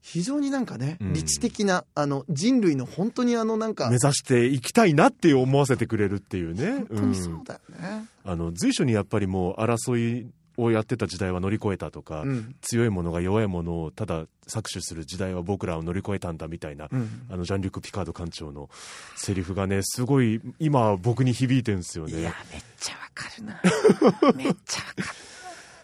[0.01, 1.13] 非常になんかね、うん。
[1.13, 6.85] 理知的なあの人類の本当にあのなんか目指していきたいなって思わせてくれるっていうね。
[6.89, 8.05] 本当にそうだよね。
[8.23, 12.55] あの随所にやっぱりもう争いをやってた時代は乗り越えたとか、うん。
[12.61, 17.27] 強いものが弱いものをただ搾取する時代は僕らを乗り越えたんだみたいな、うん。
[17.29, 18.69] あのジャン・リュック・ピカード艦長の
[19.15, 22.19] セリフがねすごい今僕に響いてるんですよね。
[22.19, 24.33] いやめっちゃわかるな。
[24.35, 25.20] めっちゃわかる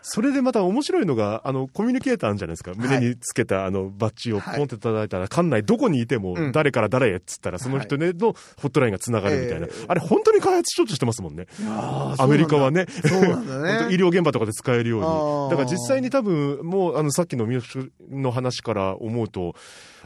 [0.09, 6.51] それでまた面白いのがあのコミュニケーターあるじゃないですか、胸につけたあのバッジをポンって叩いたら、館内どこにいてもうん。
[6.53, 11.47] 誰から誰へっつったらその人ねのホットラインがつながるみたいな、ええあれ本当に開発しようとしてますもんね。
[11.67, 12.85] アメリカはね。
[12.87, 15.49] そうなんだ 本ね当医療現場とかで使えるように。
[15.51, 19.55] だから実際に多分、もう、あの、さっきの三好の話から思うと、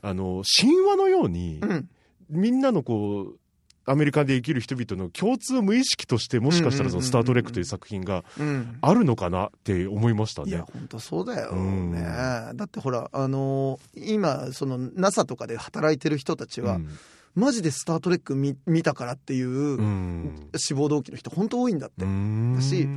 [0.02, 1.90] あの、神話のように、うん。
[2.30, 3.41] みんなのこう、
[3.86, 8.78] アメリカで生きる人々の共通無意識として、もしかしたらその、スター・トレックという作品がうん。
[8.82, 10.50] あるのかなって思いましたね。
[10.50, 10.66] いや。
[10.72, 11.92] 本当そうだよ、うん。
[11.92, 16.90] ねだってほらあのー今その NASA とかで働いてる人たちは、うん。
[17.34, 20.50] マジで「スター・トレック」見たからっていう、うん。
[20.56, 22.56] 志望動機の人本当多いんだって、うん。
[22.56, 22.88] だし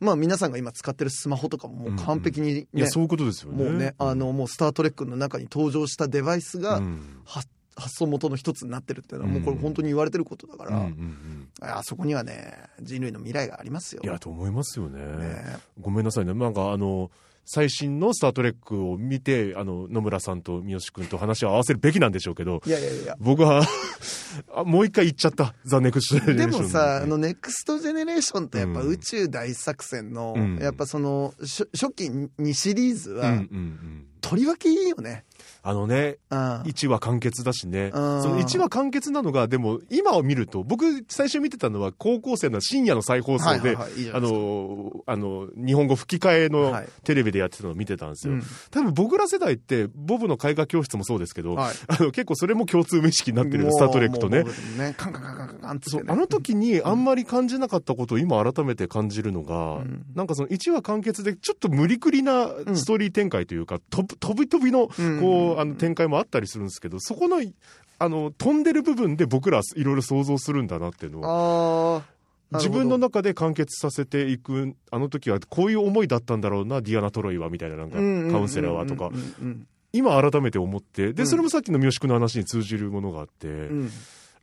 [0.00, 3.64] まあ皆さんが今使ってるスマホとかももう完璧にね、いや、そういうことですよね。
[3.64, 7.20] もうね、あのもう「スター・トレック」の中に登場したデバイスが、うん。
[7.24, 7.42] は
[7.76, 14.02] 発想元の一つになってるっていうのはもうこれ本当に言われてることだから、うんうんうんあそこにはね人類の未来がありますよ。
[14.04, 15.00] いや、と思いますよね。
[15.00, 16.34] ねごめんなさいね。
[16.34, 17.10] なんかあの、
[17.46, 23.62] 最新のスター・トレックを見て、あの、野村さんと三好君と話を合わせるべきなんでしょうけど、いやいやいや僕は
[24.54, 25.54] あ、もう一回言っちゃった。
[25.64, 34.06] ザ・ネクスト・ジェネレでーションでもさ、あの、ネクストジェネレーションとやっぱうん宇宙大作戦の、うんやっぱその、初初期2シリーズうんうんは、うん。
[34.24, 35.24] とりわけいいよね。
[35.62, 36.38] あのね、うん。
[36.62, 37.90] 1話完結だしね。
[37.92, 48.34] うんその1話完結なのが、でも、今を見ると、僕、最初見てたのは、高校生の深夜の再放送であの、あの、日本語吹き替えのはいテレビでやってたのを見てたんですよ。
[48.34, 54.44] うん多分僕ら世代って、ボブの絵画教室もそうですけど、はいあの結構それも共通無意識になってるスター・トレックとね
[54.78, 56.02] ね、カンカンカンカンカンってね。
[56.06, 67.42] あの時にあんまり感じなかったことを今改めて感じるのが、うんなんかその1話完結でちょっと無理くりなストーリー展開というか、飛ぶ飛び飛びのうんこう、あの展開もあったりするんですけどそこの
[67.98, 72.14] あの飛んでる部分で僕らいろいろ想像するんだなっていうのをああ。
[72.52, 79.10] 自分のな中で完結させていくあの時はこういう思いだったんだろうなディアナ・トロイはみたいななんかカウンセラーはとか
[79.92, 83.70] 今改めて思ってでうんそれもさっきの三好君の話に通じるものがあって、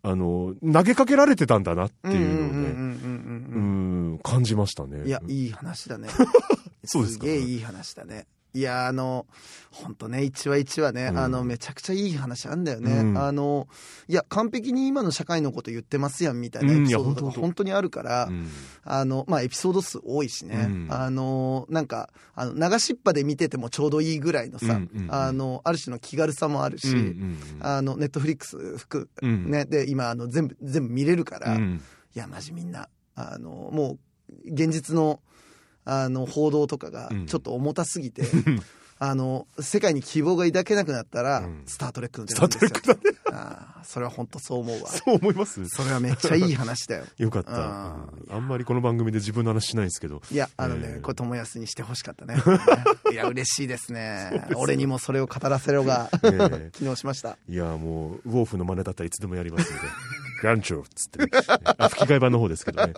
[0.03, 4.97] あの投げかけられてたんだなっていうのをね、うん感じましたね。
[4.97, 6.09] うんいや、いい話だね。
[6.85, 8.25] そうですかげえいい話だね。
[8.53, 9.27] いや、あの、
[9.71, 11.17] 本当ね、一話一話ね、うん。
[11.17, 12.91] あの、めちゃくちゃいい話あんだよね。
[12.91, 13.17] うん。
[13.17, 13.67] あの、
[14.09, 18.47] いや、完璧に今の社会のこと言ってますやん、みたいなエピソードとか本当にあるから、うん。
[18.83, 20.87] あの、まあ、エピソード数多いしね、うん。
[20.89, 27.15] あの、なんか、あの、流しっぱで見ててもちょうどいいぐらいのさ、あの、ある種の気軽さもあるし、
[27.61, 29.29] あの、ネットフリックス含うん。
[29.29, 31.81] うんね、で、今、あの、全部、全部見れるから、いうん。
[32.13, 33.97] や、マジみんな、あの、も
[34.47, 35.21] う、現実の、
[35.85, 38.23] あの、報道とかがうん、ちょっと重たすぎて、
[38.99, 42.99] あの、世界に希望が抱けなくなったら、うんスタートレックの出スタートレックだね。
[43.33, 44.89] ああそれは本当そう思うわ。
[44.89, 45.65] そう思います？
[45.69, 47.05] それはめっちゃいい話だよ。
[47.17, 47.51] よかった。
[47.53, 47.61] うん
[48.29, 50.21] あんまりこの番組で自分の話しないんですけど。
[50.31, 52.35] いや、あのね、ええこれ、友安にしてほしかったね。
[53.11, 54.47] いや、嬉しいですね。
[54.55, 57.37] 俺にもそれを語らせろが、ええ 機能しました。
[57.49, 59.87] いや、もう、ウォーフの真似だったらいつでもやりますので。
[60.41, 61.27] グランチョーっつってね、
[61.77, 62.93] あ吹き替え版の方ですけどね。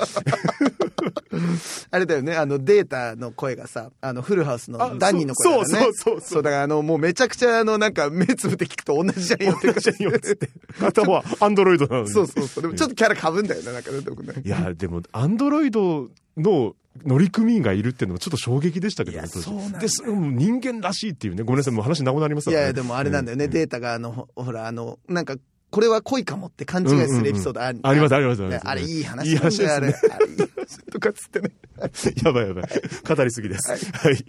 [1.91, 5.67] あれだよね、あの、データの声がさ、あの、フルハウスのダニーの声だよね。
[5.67, 10.50] そうそうそうそうだからあの、もうめちゃくちゃ、あの、なんか、目つぶって聞くと同じじゃんよって同じじゃんよって。
[10.82, 12.10] 頭はアンドロイドなのに。
[12.10, 12.63] そうそうそう。
[12.63, 14.34] でもちょっとキャラかぶんだよね、なんかね、僕ね。
[14.43, 25.36] いや、でも、アンドロイドの乗組員がいるっていうのはちょっと衝撃でしたけどねそうで人間らしいっていうね、ごめんなさい、もう話長くなりますいやいや、でもあれなんだよね、うデータが、あの、ほほら、あの、なんか、
[25.72, 28.67] これは恋かもって勘違いするエピソードある、あります、あります、ありねます。
[28.67, 29.80] あれいい話なんだよ、ね。
[29.80, 29.88] あれ。
[29.88, 30.23] あれいい話
[30.91, 31.52] とかっつってね。
[32.24, 32.65] やばいやばい。
[33.08, 33.91] 語りすぎです。
[33.91, 34.26] はい。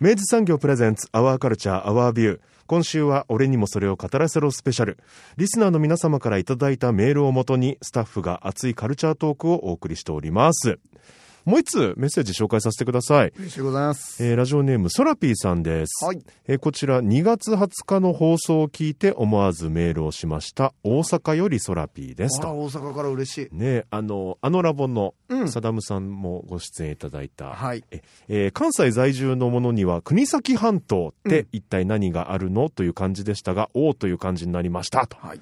[0.00, 2.40] 明治産業プレゼンツ、アワーカルチャー、アワービュー。
[2.66, 4.98] 今週は俺にもそれを語らせろスペシャル。
[5.36, 10.78] リスナーの皆様からいただいたメールをもとに、スタッフが熱いカルチャートークをお送りしております。
[11.44, 13.32] もう一つメッセージ紹介させてください。
[13.38, 14.22] 嬉しいございます。
[14.24, 16.04] えーラジオネームソラピーさんです。
[16.04, 16.22] はい。
[16.46, 20.72] えーこちら2月20日の放送を聞いて思わずメールをしました。
[20.82, 22.48] 大阪よりソラピーですと。
[22.48, 23.56] 大阪から嬉しい。
[23.56, 27.84] ねあの、あのラボのうんサダムさんもご出演いただいた、はい。
[27.90, 32.68] ええー関西在住の者には国東半島って一体何があるの？
[32.70, 35.16] という感じでしたが、おーという感じになりましたと。
[35.20, 35.40] はい。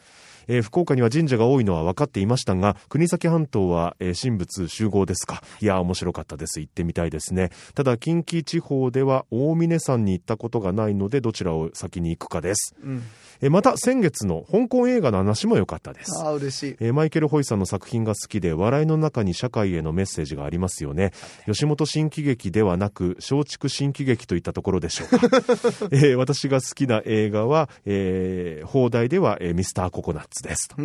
[0.49, 5.43] えー福岡には神社が多いのは分かっていましたが、国東半島は、えー神仏集合ですか。
[5.61, 6.61] いやー、面白かったです。
[6.61, 7.51] 行ってみたいですね。
[7.75, 12.75] ただ、近畿地方では大峰山に行ったことがないので、どちらを先に行くかです。
[12.83, 13.03] うん。
[13.41, 16.11] えーまた、先月の香港映画の話も良かったです。
[16.23, 16.77] ああ、嬉しい。
[16.81, 21.13] えーマイケル・ホイさんの作品が好きで笑いの中に社会へのメッセージがありますよね
[21.45, 25.27] 吉本新喜劇ではなく松竹新喜劇といったところでしょうか、
[25.93, 30.77] えー私が好きな映画は、えー放題では、えーミスターココナッツですと。
[30.79, 30.83] え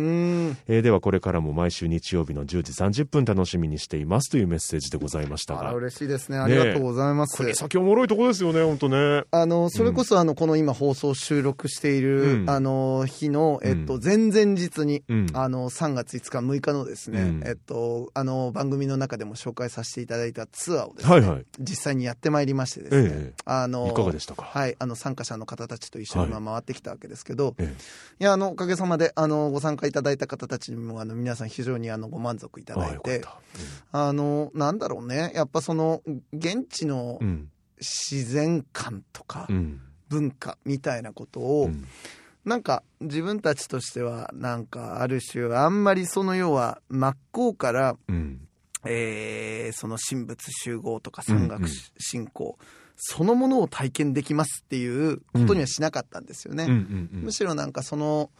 [0.78, 5.72] ーではこれからも毎週日曜日の10時30分楽しみにしていますというメッセージでございましたが。
[5.72, 6.38] 嬉しいですね。
[6.38, 7.36] ありがとうございます。
[7.36, 9.24] 国先おもろいとこですよね本当ね。
[9.30, 12.50] あの、それこそ、あの、この今放送収録している、うん。
[12.50, 15.26] あの、日の、えっと、う前々日に、うん。
[15.34, 17.42] あの、3月5日、6日のですね、うん。
[17.46, 21.44] えっと、あの、番組の中でも紹介させていただいたツアーをですね、はいはい。
[21.60, 24.42] 実際にやってまいりましてですね、えあの、いかがでしたか？
[24.42, 27.74] はい、あの、参加者の方たちと一緒にはまあ回ってきたわけですけど、え。
[28.20, 33.22] いや、あの、おかげさまで、あの、ご参加いただいた方たちにも、あの、皆さん非常に、あの、ご満足いただいて、
[33.92, 36.02] ああの、なんだろうね、やっぱその、
[36.32, 39.80] 現地のうん自然観とかう、ん。
[40.08, 41.84] 文化みたいなことうを、ん。
[42.44, 48.48] なんか、自分たちとしては、なんか、ある種、あんまりその要は、真っ向から、うん。
[48.84, 51.68] えーその神仏集合とか山岳うんうん。
[51.98, 52.58] 信仰、
[52.96, 56.66] そのものを体験できますっていうことにはしなかったんですよね。
[57.12, 58.30] むしろなんかその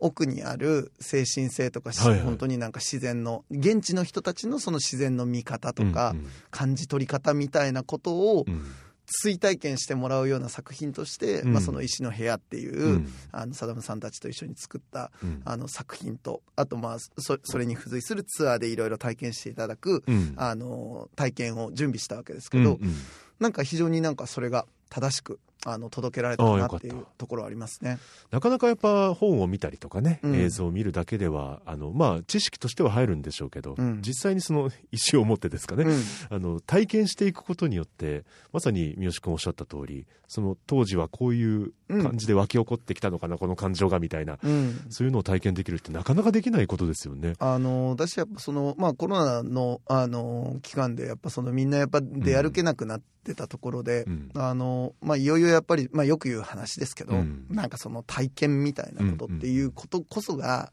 [0.00, 2.20] 奥にある精神性とか、しはいはい。
[2.20, 6.26] 本当になんか自然の現地の人たちのその自然の見方とか、うんうん。
[6.50, 8.64] 感じ取り方みたいなことをうん。
[9.10, 11.52] 追体験してもらうような作品として、うん。
[11.54, 13.12] まあ、その石の部屋っていう、うん。
[13.32, 15.42] あのサダムさんたちと一緒に作ったうん。
[15.46, 20.34] あの作品とあとまあそそれに付随するツアーでいろいろ体験していただく、うん。
[20.36, 22.94] あの体験を準備したわけですけど、うんうん。
[23.40, 27.98] なんか非常になんかそれが正しくあの届けられたかなっていうところはありますね。
[28.30, 30.36] なかなかやっぱ本を見たりとかね、うん。
[30.36, 34.00] 映像を見るだけではあの、まあ、知識としては入るんでしょうけど、うん。
[34.00, 36.02] 実際にその 意思を持ってですかね、うん。
[36.30, 44.86] あの体験していくことによってまさに三好君おっしゃった通りその当時はこういう感じで湧き起こってきたのかな、この感情がみたいなうん。
[44.90, 47.34] そういうのを体験できるってなかなかできないことですよね。
[47.38, 54.30] あの私やっぱその、まあ、コロナのあの期間でやっぱそのみんなやっぱ出歩けなくなってたところで、うん。
[54.34, 57.46] あのまあ、いよいよやっぱり、まあ、よく言う話ですけど、うん。
[57.50, 60.72] なんかその体験みたいなことっていうことこそが、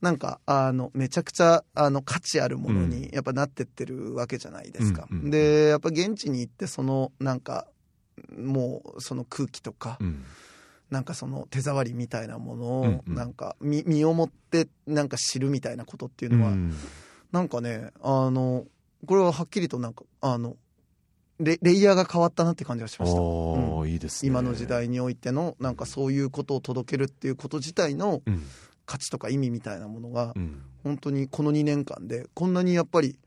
[0.00, 5.08] なんかあのめちゃくちゃあの価値あるものにやっぱなってってるわけじゃないですか。
[5.10, 5.18] うん。
[5.18, 5.30] うん。
[5.30, 7.66] でやっぱ現地に行ってそのなんか
[8.36, 10.24] もうその空気とか、うん。
[10.90, 16.74] なんかその手触りみたいなものをなんか身身をもってなんか知るみたいなことっていうのは、うん。
[17.32, 18.64] なんかねあの
[19.06, 20.56] これははっきりとなんかあの
[21.38, 23.18] レレイヤーが変わったなって感じがしあました。
[23.18, 23.88] ーうん。
[23.88, 24.28] いいですね。
[24.28, 28.42] 今の時代においてのなんかそういうことを届けるっていうこと自体のうん。
[28.86, 30.62] 価値とか意味みたいなものがうん。
[30.84, 33.18] 本当にこの2年間でこんなにやっぱり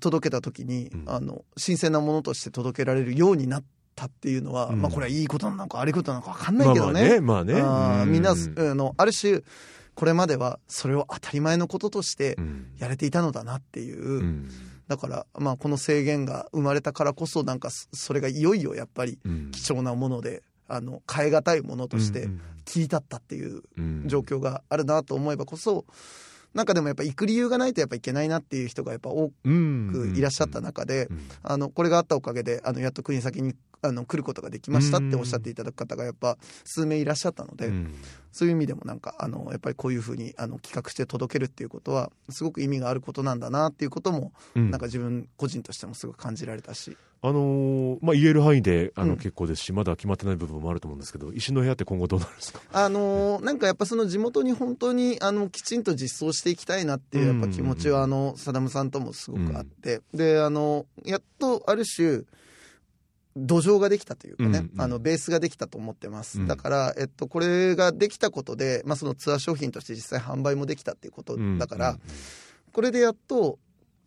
[0.00, 1.04] 届けた時に、うん。
[1.06, 3.64] あの新鮮なものとして届けられるようになっ
[3.96, 4.82] たっていうのは、うん。
[4.82, 7.20] まあこれはいいことなのか悪いことなのか分かんないけどね。
[7.20, 7.62] まあまあね。
[7.62, 8.12] まあね。
[8.12, 8.34] みんな、あ
[8.74, 9.42] のある種
[9.94, 12.66] これまではそれを当たり前のこととしてうん。
[12.78, 14.48] やれていたのだなっていう、うん
[14.90, 19.20] だから、まあ、この制限が生まれたからこそなんかそそれがいよいよやっぱり。
[19.24, 19.50] うん。
[19.52, 22.40] 貴重なものであの変え難いものとしてうん。
[22.64, 24.08] 切り立ったっていううん。
[24.08, 25.84] 状況があるなと思えばこそ
[26.54, 37.94] なんかでもやっぱ行く理由がないとやっぱいけないなっていう人がやっぱ多くいらっしゃった中で、うんあのこれがあったおかげであのやっと国先にあの来ることができましたっておっしゃっていただく方がやっぱ数名いらっしゃったので、うん。
[38.32, 44.70] そういう意味でもなんかあのやっぱりこういうふうにあの企画して届けるっていうことはすごく意味があることなんだなっていうことも、うん。
[44.70, 49.16] なんか自分個人としてもすごく感じられたし、あのーまあ、言える範囲であの、うん。
[49.16, 52.60] 結構ですしまだ決まってない部分もあると思うんですけど石の部屋って今後どうなるんですか？
[52.72, 62.22] あのーなんかやっぱその地元に本当にあのきちんと実装していきたいなっていうやっぱ気持ちはあのサダムさんともすごくあって、であのやっとある種
[63.36, 64.80] 土壌ができたというかね、うんうん。
[64.80, 66.46] あのベースができたと思ってます、うん。
[66.48, 71.98] だから、えっと、これができたことで、まあ、そのツアー商品として実際販売もできたっていうことだから、
[72.72, 73.60] これでやっと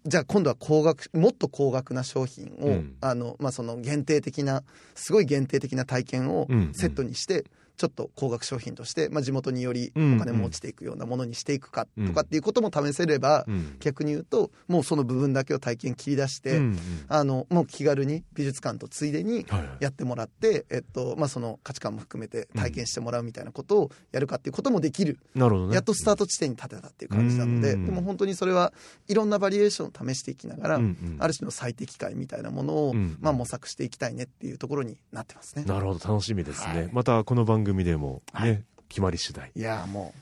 [0.05, 2.95] じゃあ今度は高額もっと高額な商品を、うん。
[3.01, 4.63] あのまあ、その限定的な
[4.95, 6.73] すごい限定的な体験をうんうん。
[6.73, 7.45] セットにして、
[7.77, 12.07] ちょっと高額商品として、まあ、地元によりお金も落ちていくようなものにしていくかうん。
[12.07, 13.77] とかっていうことも試せれば、うん。
[13.79, 16.61] 逆に言うともうその部分だけを体験切り出して、
[17.07, 19.45] あのもう気軽に美術館とついでに
[19.79, 25.75] やってもらって、えっとまあ、その価値観も含めて体験してもらうみたいなことをやるかっていうこともできる、なるほどね。
[25.75, 28.71] やっとスタート地点に立てたっていう感じなので、うんでも本当にそれは
[29.07, 35.65] いろんなバリエーションを試していきながら、ある種の最適解みたいなものを、うんまあ、模索していきたいねっていうところになってますね。
[35.65, 36.13] なるほど。
[36.13, 36.89] 楽しみですね、はい。
[36.91, 38.63] またこの番組でもね、はい。
[38.89, 39.51] 決まり次第。
[39.55, 40.13] いやーも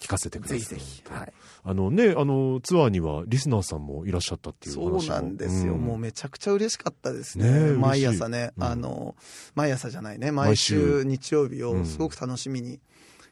[0.00, 0.58] 聞かせてくうださい。
[0.60, 1.32] ぜひぜひ、はい、
[1.64, 5.80] あのねあのツアーにはリスナーさんもいらっしゃったっていうそう話もなんですよ、ん。
[5.80, 7.50] もうめちゃくちゃ嬉しかったですね。
[7.50, 8.64] ね毎朝ね、うん。
[8.64, 9.16] あの
[9.54, 10.32] 毎朝じゃないね。
[10.32, 11.80] 毎毎週週日曜日うん。
[11.82, 12.80] をすごく楽しみに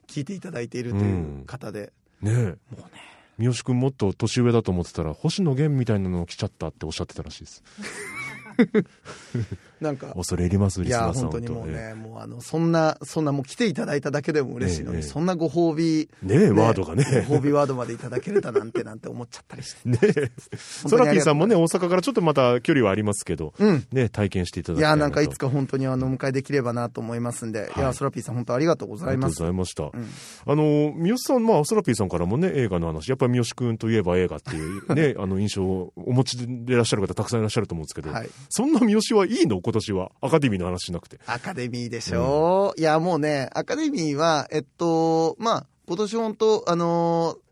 [0.07, 2.35] 聞いていただいているという方で、ねえ。
[2.35, 3.15] もうね。
[3.39, 7.65] 三好君もっと年上だと思ってたら星野源みたいなの来ちゃったっておっしゃってたらしいです
[9.81, 17.27] なんか恐れ入りますリスナーさん本当にもうえね、もうあのそんなそんなもう来ていただいただけでも嬉しいのに、ええそんなご褒美えねえワードがね。
[17.29, 19.89] ご褒美ワードまでいただけるだなんてなんて思っちゃったりして。
[19.89, 20.31] ねえ。
[20.53, 23.87] ソラピーさんもね大阪からちょっとまた距離はありますけど、うん。
[23.93, 29.43] ね体験していただきいやなんかいつか本当にあのお迎えできればなと思いますんで、い、やソラピーさん本当ありがとうございます。
[29.43, 29.83] ありがとうございました。
[29.85, 30.53] ん。
[30.53, 38.29] あの、三好さん、まあ、ソラピーさんからもね、映画の話、やっぱり三好君といえば映画っていうね、あの、印象をお持ちでいらっしゃる方たくさんいらっしゃると思うんですけど、はい。
[38.49, 39.61] そんな三好はいいの？
[39.65, 40.13] 今年は。
[40.21, 41.19] アカデミーの話しなくて。
[41.27, 47.45] アカデミーでしょ、ういやもうねアカデミーはえっとまあ今年本当あのー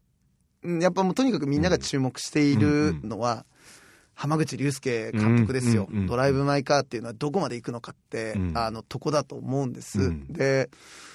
[0.80, 3.44] やっぱもうとにかくみんなが注目しているのは、
[4.14, 6.06] 浜口竜介監督ですよ、うんうんうん。
[6.06, 8.52] ドライブ・マイ・カーっていうのはどこまで行くのかって、うん。
[8.56, 10.32] あのとこだと思うんです、うん。
[10.32, 10.70] で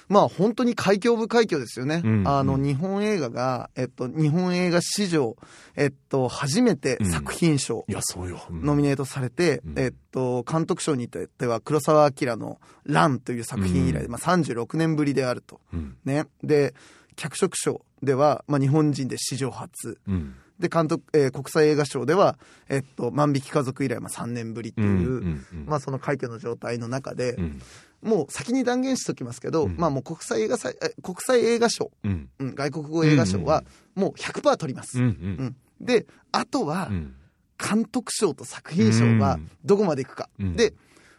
[0.08, 5.36] まあ本当に快挙オブ快挙ですよね、うんうんあの日本映画が、えっと、日本映画史上、
[5.76, 8.40] えっと、初めて作品賞、いや、そうよ。
[8.50, 15.60] うんノミネートされて、うんえっと、監督賞に至っては黒澤明の「ラン」という作品以来で、うんまあ、36年ぶりであると。
[15.72, 15.96] うん。
[16.04, 16.74] ね、で
[17.16, 20.34] 脚色賞では、まあ、日本人で史上初うん。
[20.58, 22.36] で監督、えー国際映画賞では、
[22.68, 27.62] えっと、万引き家族以来、まあ、3年ぶりっていう、まあ、その快挙の状態の中で、うん。
[28.02, 32.28] もう先に断言しておきますけど、うんまあ、もう国際映画祭え国際映画賞、うん。
[32.38, 34.98] うん、外国語映画賞はもう100%取ります。
[34.98, 35.04] うん。
[35.04, 35.56] ううんん。
[35.80, 37.14] であとは、うん。
[37.60, 40.74] 監督賞と作品賞はどこまでいくか、うんで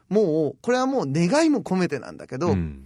[0.07, 2.85] もうこれはもう願いも込めてなんだけど、うん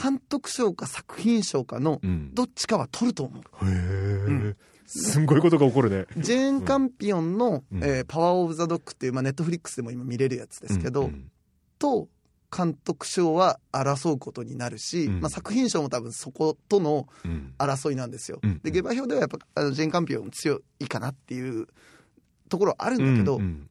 [0.00, 2.34] 監督賞か作品賞かのうん。
[2.34, 4.56] どっちかは取ると思う、へえ。
[4.86, 6.06] すんごいことが起こるね。
[6.16, 11.30] ジェーン・カンピオンの「うんえーパワー・オブ・ザ・ドッグ」っていう、まあ、ネットフリックスでも今見れるやつですけど、うん
[11.78, 12.08] と
[12.54, 17.54] 監督賞は争うことになるし、うんまあ、作品賞も多分そことのうん。
[17.58, 18.38] 争いなんですよ。
[18.42, 21.66] うんで下馬評ではやっぱあのジェーン・カンピオン強いかなっていう
[22.48, 23.68] ところあるんだけど、うん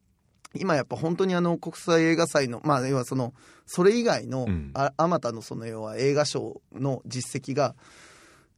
[0.53, 3.33] 今やっぱ本当にあの国際映画祭のまあ要はその
[3.65, 7.75] それ以外のうんああまたのその要は映画賞の実績が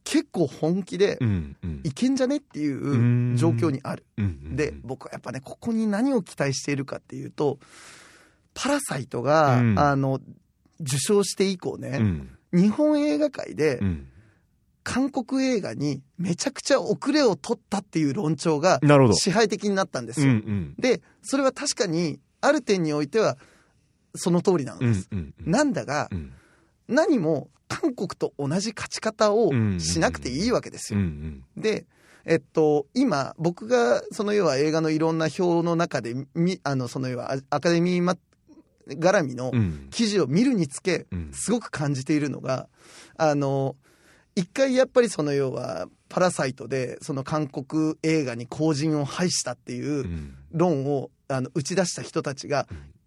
[0.04, 1.56] 結構本気でうん。
[1.62, 1.80] うん。
[1.84, 4.06] いけんじゃねっていう状況にある。
[4.16, 4.56] うん。
[4.56, 7.58] で僕はやっぱねここに何を期待しているかっていうと
[8.54, 10.20] 「パラサイトが」うんあの
[10.80, 12.38] 受賞して以降うね、ん。
[12.52, 14.06] 日本映画界でうん。
[14.82, 18.80] 韓国映画にめちゃくちゃ遅れを取ったっていう論調が。
[19.12, 20.28] 支配的になったんですうん。
[20.28, 20.34] よ。
[20.34, 20.74] うん。
[20.78, 23.36] でそれは確かにある点においては
[24.14, 25.08] その通りなんです。
[25.12, 25.34] うん。
[25.38, 26.32] なんだがうん。
[26.88, 31.04] 何も韓国と同じ勝ち方をしなくていいわけですうよ。
[31.04, 31.44] ん。
[31.56, 31.86] で
[32.24, 38.16] えっと、今僕がその要は映画のいろんな表の中でみあのその要はアアカデミーま
[38.88, 39.88] 絡みのうん。
[39.90, 41.30] 記事を見るにつけうん。
[41.32, 42.68] すごく感じているのが
[43.16, 43.76] あの
[44.36, 50.34] 一回やっぱりその要は「パラサイト」でその韓国映画に後人を拝したっていううん。
[50.52, 52.66] 論をあの打ち出した人たちが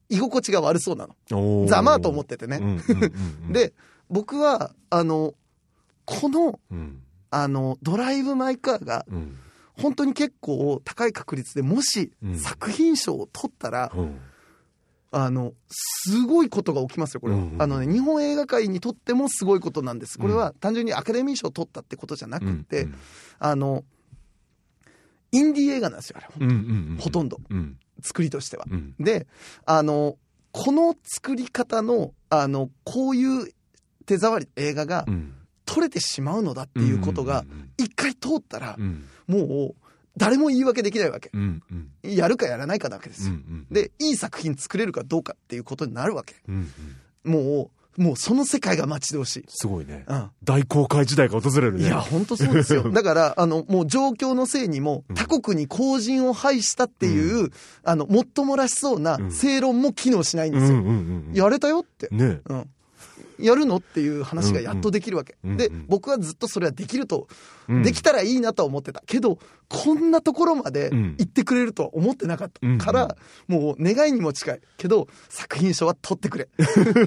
[0.09, 1.65] 居心地が悪そうなの。
[1.67, 2.61] ざまあと思っててね。
[3.51, 3.73] で
[4.09, 5.33] 僕はあの
[6.05, 6.99] このうん。
[7.31, 9.37] あのドライブ・マイ・カーがうん。
[9.75, 12.37] 本当に結構高い確率でもしうん。
[12.37, 14.19] 作品賞を取ったら、うん
[15.15, 17.61] あのすごいことが起きますよこれは、うんうんうん。
[17.61, 20.17] あのね日本映画界にとってもすごいことなんです。
[20.17, 22.95] これは単純にアカデミー賞を取ったってことじゃなくて、うん
[23.39, 23.83] あの
[25.31, 26.57] インディー映画なんですよあれうんうん
[26.91, 27.39] うんほとんど。
[27.49, 27.77] うん。
[28.01, 28.65] 作りとしては。
[28.69, 28.95] うん。
[28.99, 29.27] で
[29.65, 30.17] あの
[30.51, 33.51] この作り方のあのこういう
[34.05, 35.33] 手触り映画がうん。
[35.65, 37.45] 撮れてしまうのだっていうことが
[37.77, 39.05] 一回通ったらうん。
[39.27, 39.75] もう
[40.17, 41.63] 誰も言い訳できないわけうん
[42.03, 43.39] うんやるかやらないかなわけですようんう
[43.71, 46.71] んでいい作品作れるかどうかっていうことになるわけうん
[47.23, 49.45] もうもうその世界が待ち遠しい。
[49.49, 50.03] すごいね。
[50.07, 50.29] うん。
[50.43, 51.83] 大航海時代が訪れるね。
[51.83, 52.89] いや、本当そうですよ。
[52.91, 57.51] だから、あの、もう状況のせいにも、他国に後人を排したっていう、
[57.83, 60.79] あの、もっともらしそうな正論も機能しないんですよ。
[60.79, 60.87] うんうん
[61.27, 62.07] うんやれたよって。
[62.11, 62.17] うん。
[62.17, 62.69] ねうん。
[63.39, 63.77] やるの？
[63.77, 65.33] っていう話がやっとできるわけ。
[65.33, 67.27] でうんうんうんうん、僕はずっとそれはできると、
[67.69, 69.01] うんできたらいいなとは思ってた。
[69.05, 73.17] けど、こんなところまでうん行ってくれるとは思ってなかったから、
[73.47, 74.61] もう願いにも近い。
[74.77, 76.49] けど、作品賞は取ってくれ。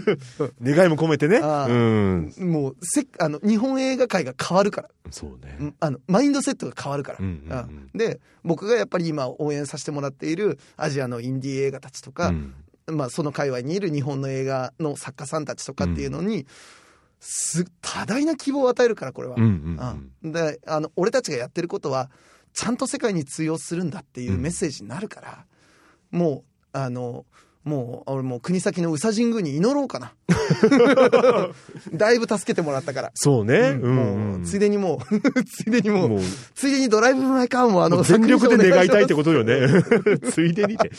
[0.63, 1.41] 願いも込めてね。
[1.41, 4.89] もう、せあの、日本映画界が変わるから。
[5.11, 5.57] そうね。
[5.61, 7.19] うんあの、マインドセットが変わるから。
[7.21, 12.55] うんうんうんうんで、僕がやっぱり今応援させてもらっているアジアのインディー映画たちとか、うん
[12.87, 16.47] まあ、その界隈にいる日本の映画の作家さんたちとかっていうのに、
[17.21, 19.37] す多大な希望を与えるからこれは、
[20.23, 22.11] であの俺たちがやってることは
[22.53, 25.47] ちゃんと世界に通用するんだっていうメッセージになるから、
[26.11, 27.25] もうあの
[27.67, 30.13] もう俺もう国先の宇佐神宮に祈ろうかな。
[31.93, 33.77] だいぶ助けてもらったから、そうね。
[33.83, 33.95] うん。
[33.97, 36.21] もうついでにもう ついでにもうもう
[36.55, 39.67] ついでにドライブ・マイ・カーもあの全力で願いたいってこことよね。
[40.31, 40.91] ついでにて。
[40.91, 40.97] と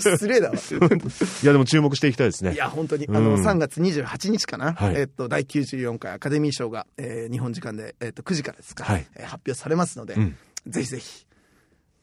[0.00, 0.54] 失礼だわ。
[0.54, 2.54] いや、でも注目していきたいですね。
[2.54, 3.16] いや、本当に、うん。
[3.16, 4.94] あの、3月28日かな、はい。
[4.96, 9.06] えっと、第94回アカデミー賞が、えー日本時間で、えっと、9時からですか、はい。
[9.16, 10.36] えー発表されますので、うん。
[10.66, 11.25] ぜひぜひ、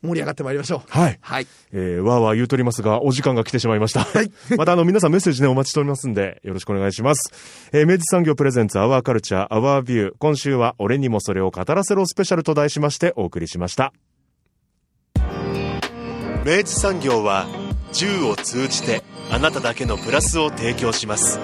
[0.04, 0.82] 盛り上がってまいりましょう。
[0.90, 1.18] はい。
[1.22, 1.48] はい。
[1.72, 4.02] えー、わーわー言うとりますが、お時間が来てしまいました。
[4.02, 7.32] はい またあの、皆さんメッセージね、お待ちしておりますんで、よろしくお願いします。
[7.72, 10.14] えー、明治産業プレゼンツアワーカルチャーアワービュー。
[10.20, 13.94] 今週は、俺にもそれを語らせろスペシャルと題しましてお送りしました。
[16.46, 17.48] 明治産業は
[17.94, 19.02] 銃を通じて
[19.32, 21.40] あなただけのプラスを提供します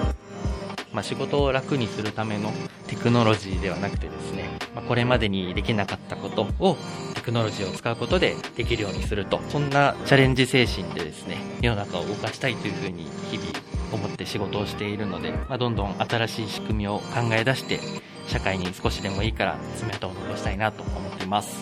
[0.92, 2.52] まあ、仕事を楽にするための
[2.86, 6.76] テクノロジーではなくてですね、まあ、これまでにできなかったことを
[7.14, 13.50] テクノロジーを使うことでできるようにすると、そんなチャレンジ精神でですね、世の中を動かしたいというふうに日々
[13.92, 17.80] 思って仕事をしているので、まあ、どんどん新しい仕組みを考え出して、
[18.26, 21.58] 社会に少しでもいいから爪痕を残したいなと思っています。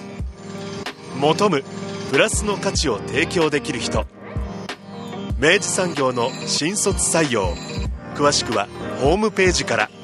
[1.19, 1.65] 求む
[2.11, 4.07] プラスの価値を提供できる人
[5.39, 7.55] 明治産業の新卒採用
[8.19, 8.67] 詳しくは
[9.01, 9.98] ホームページから。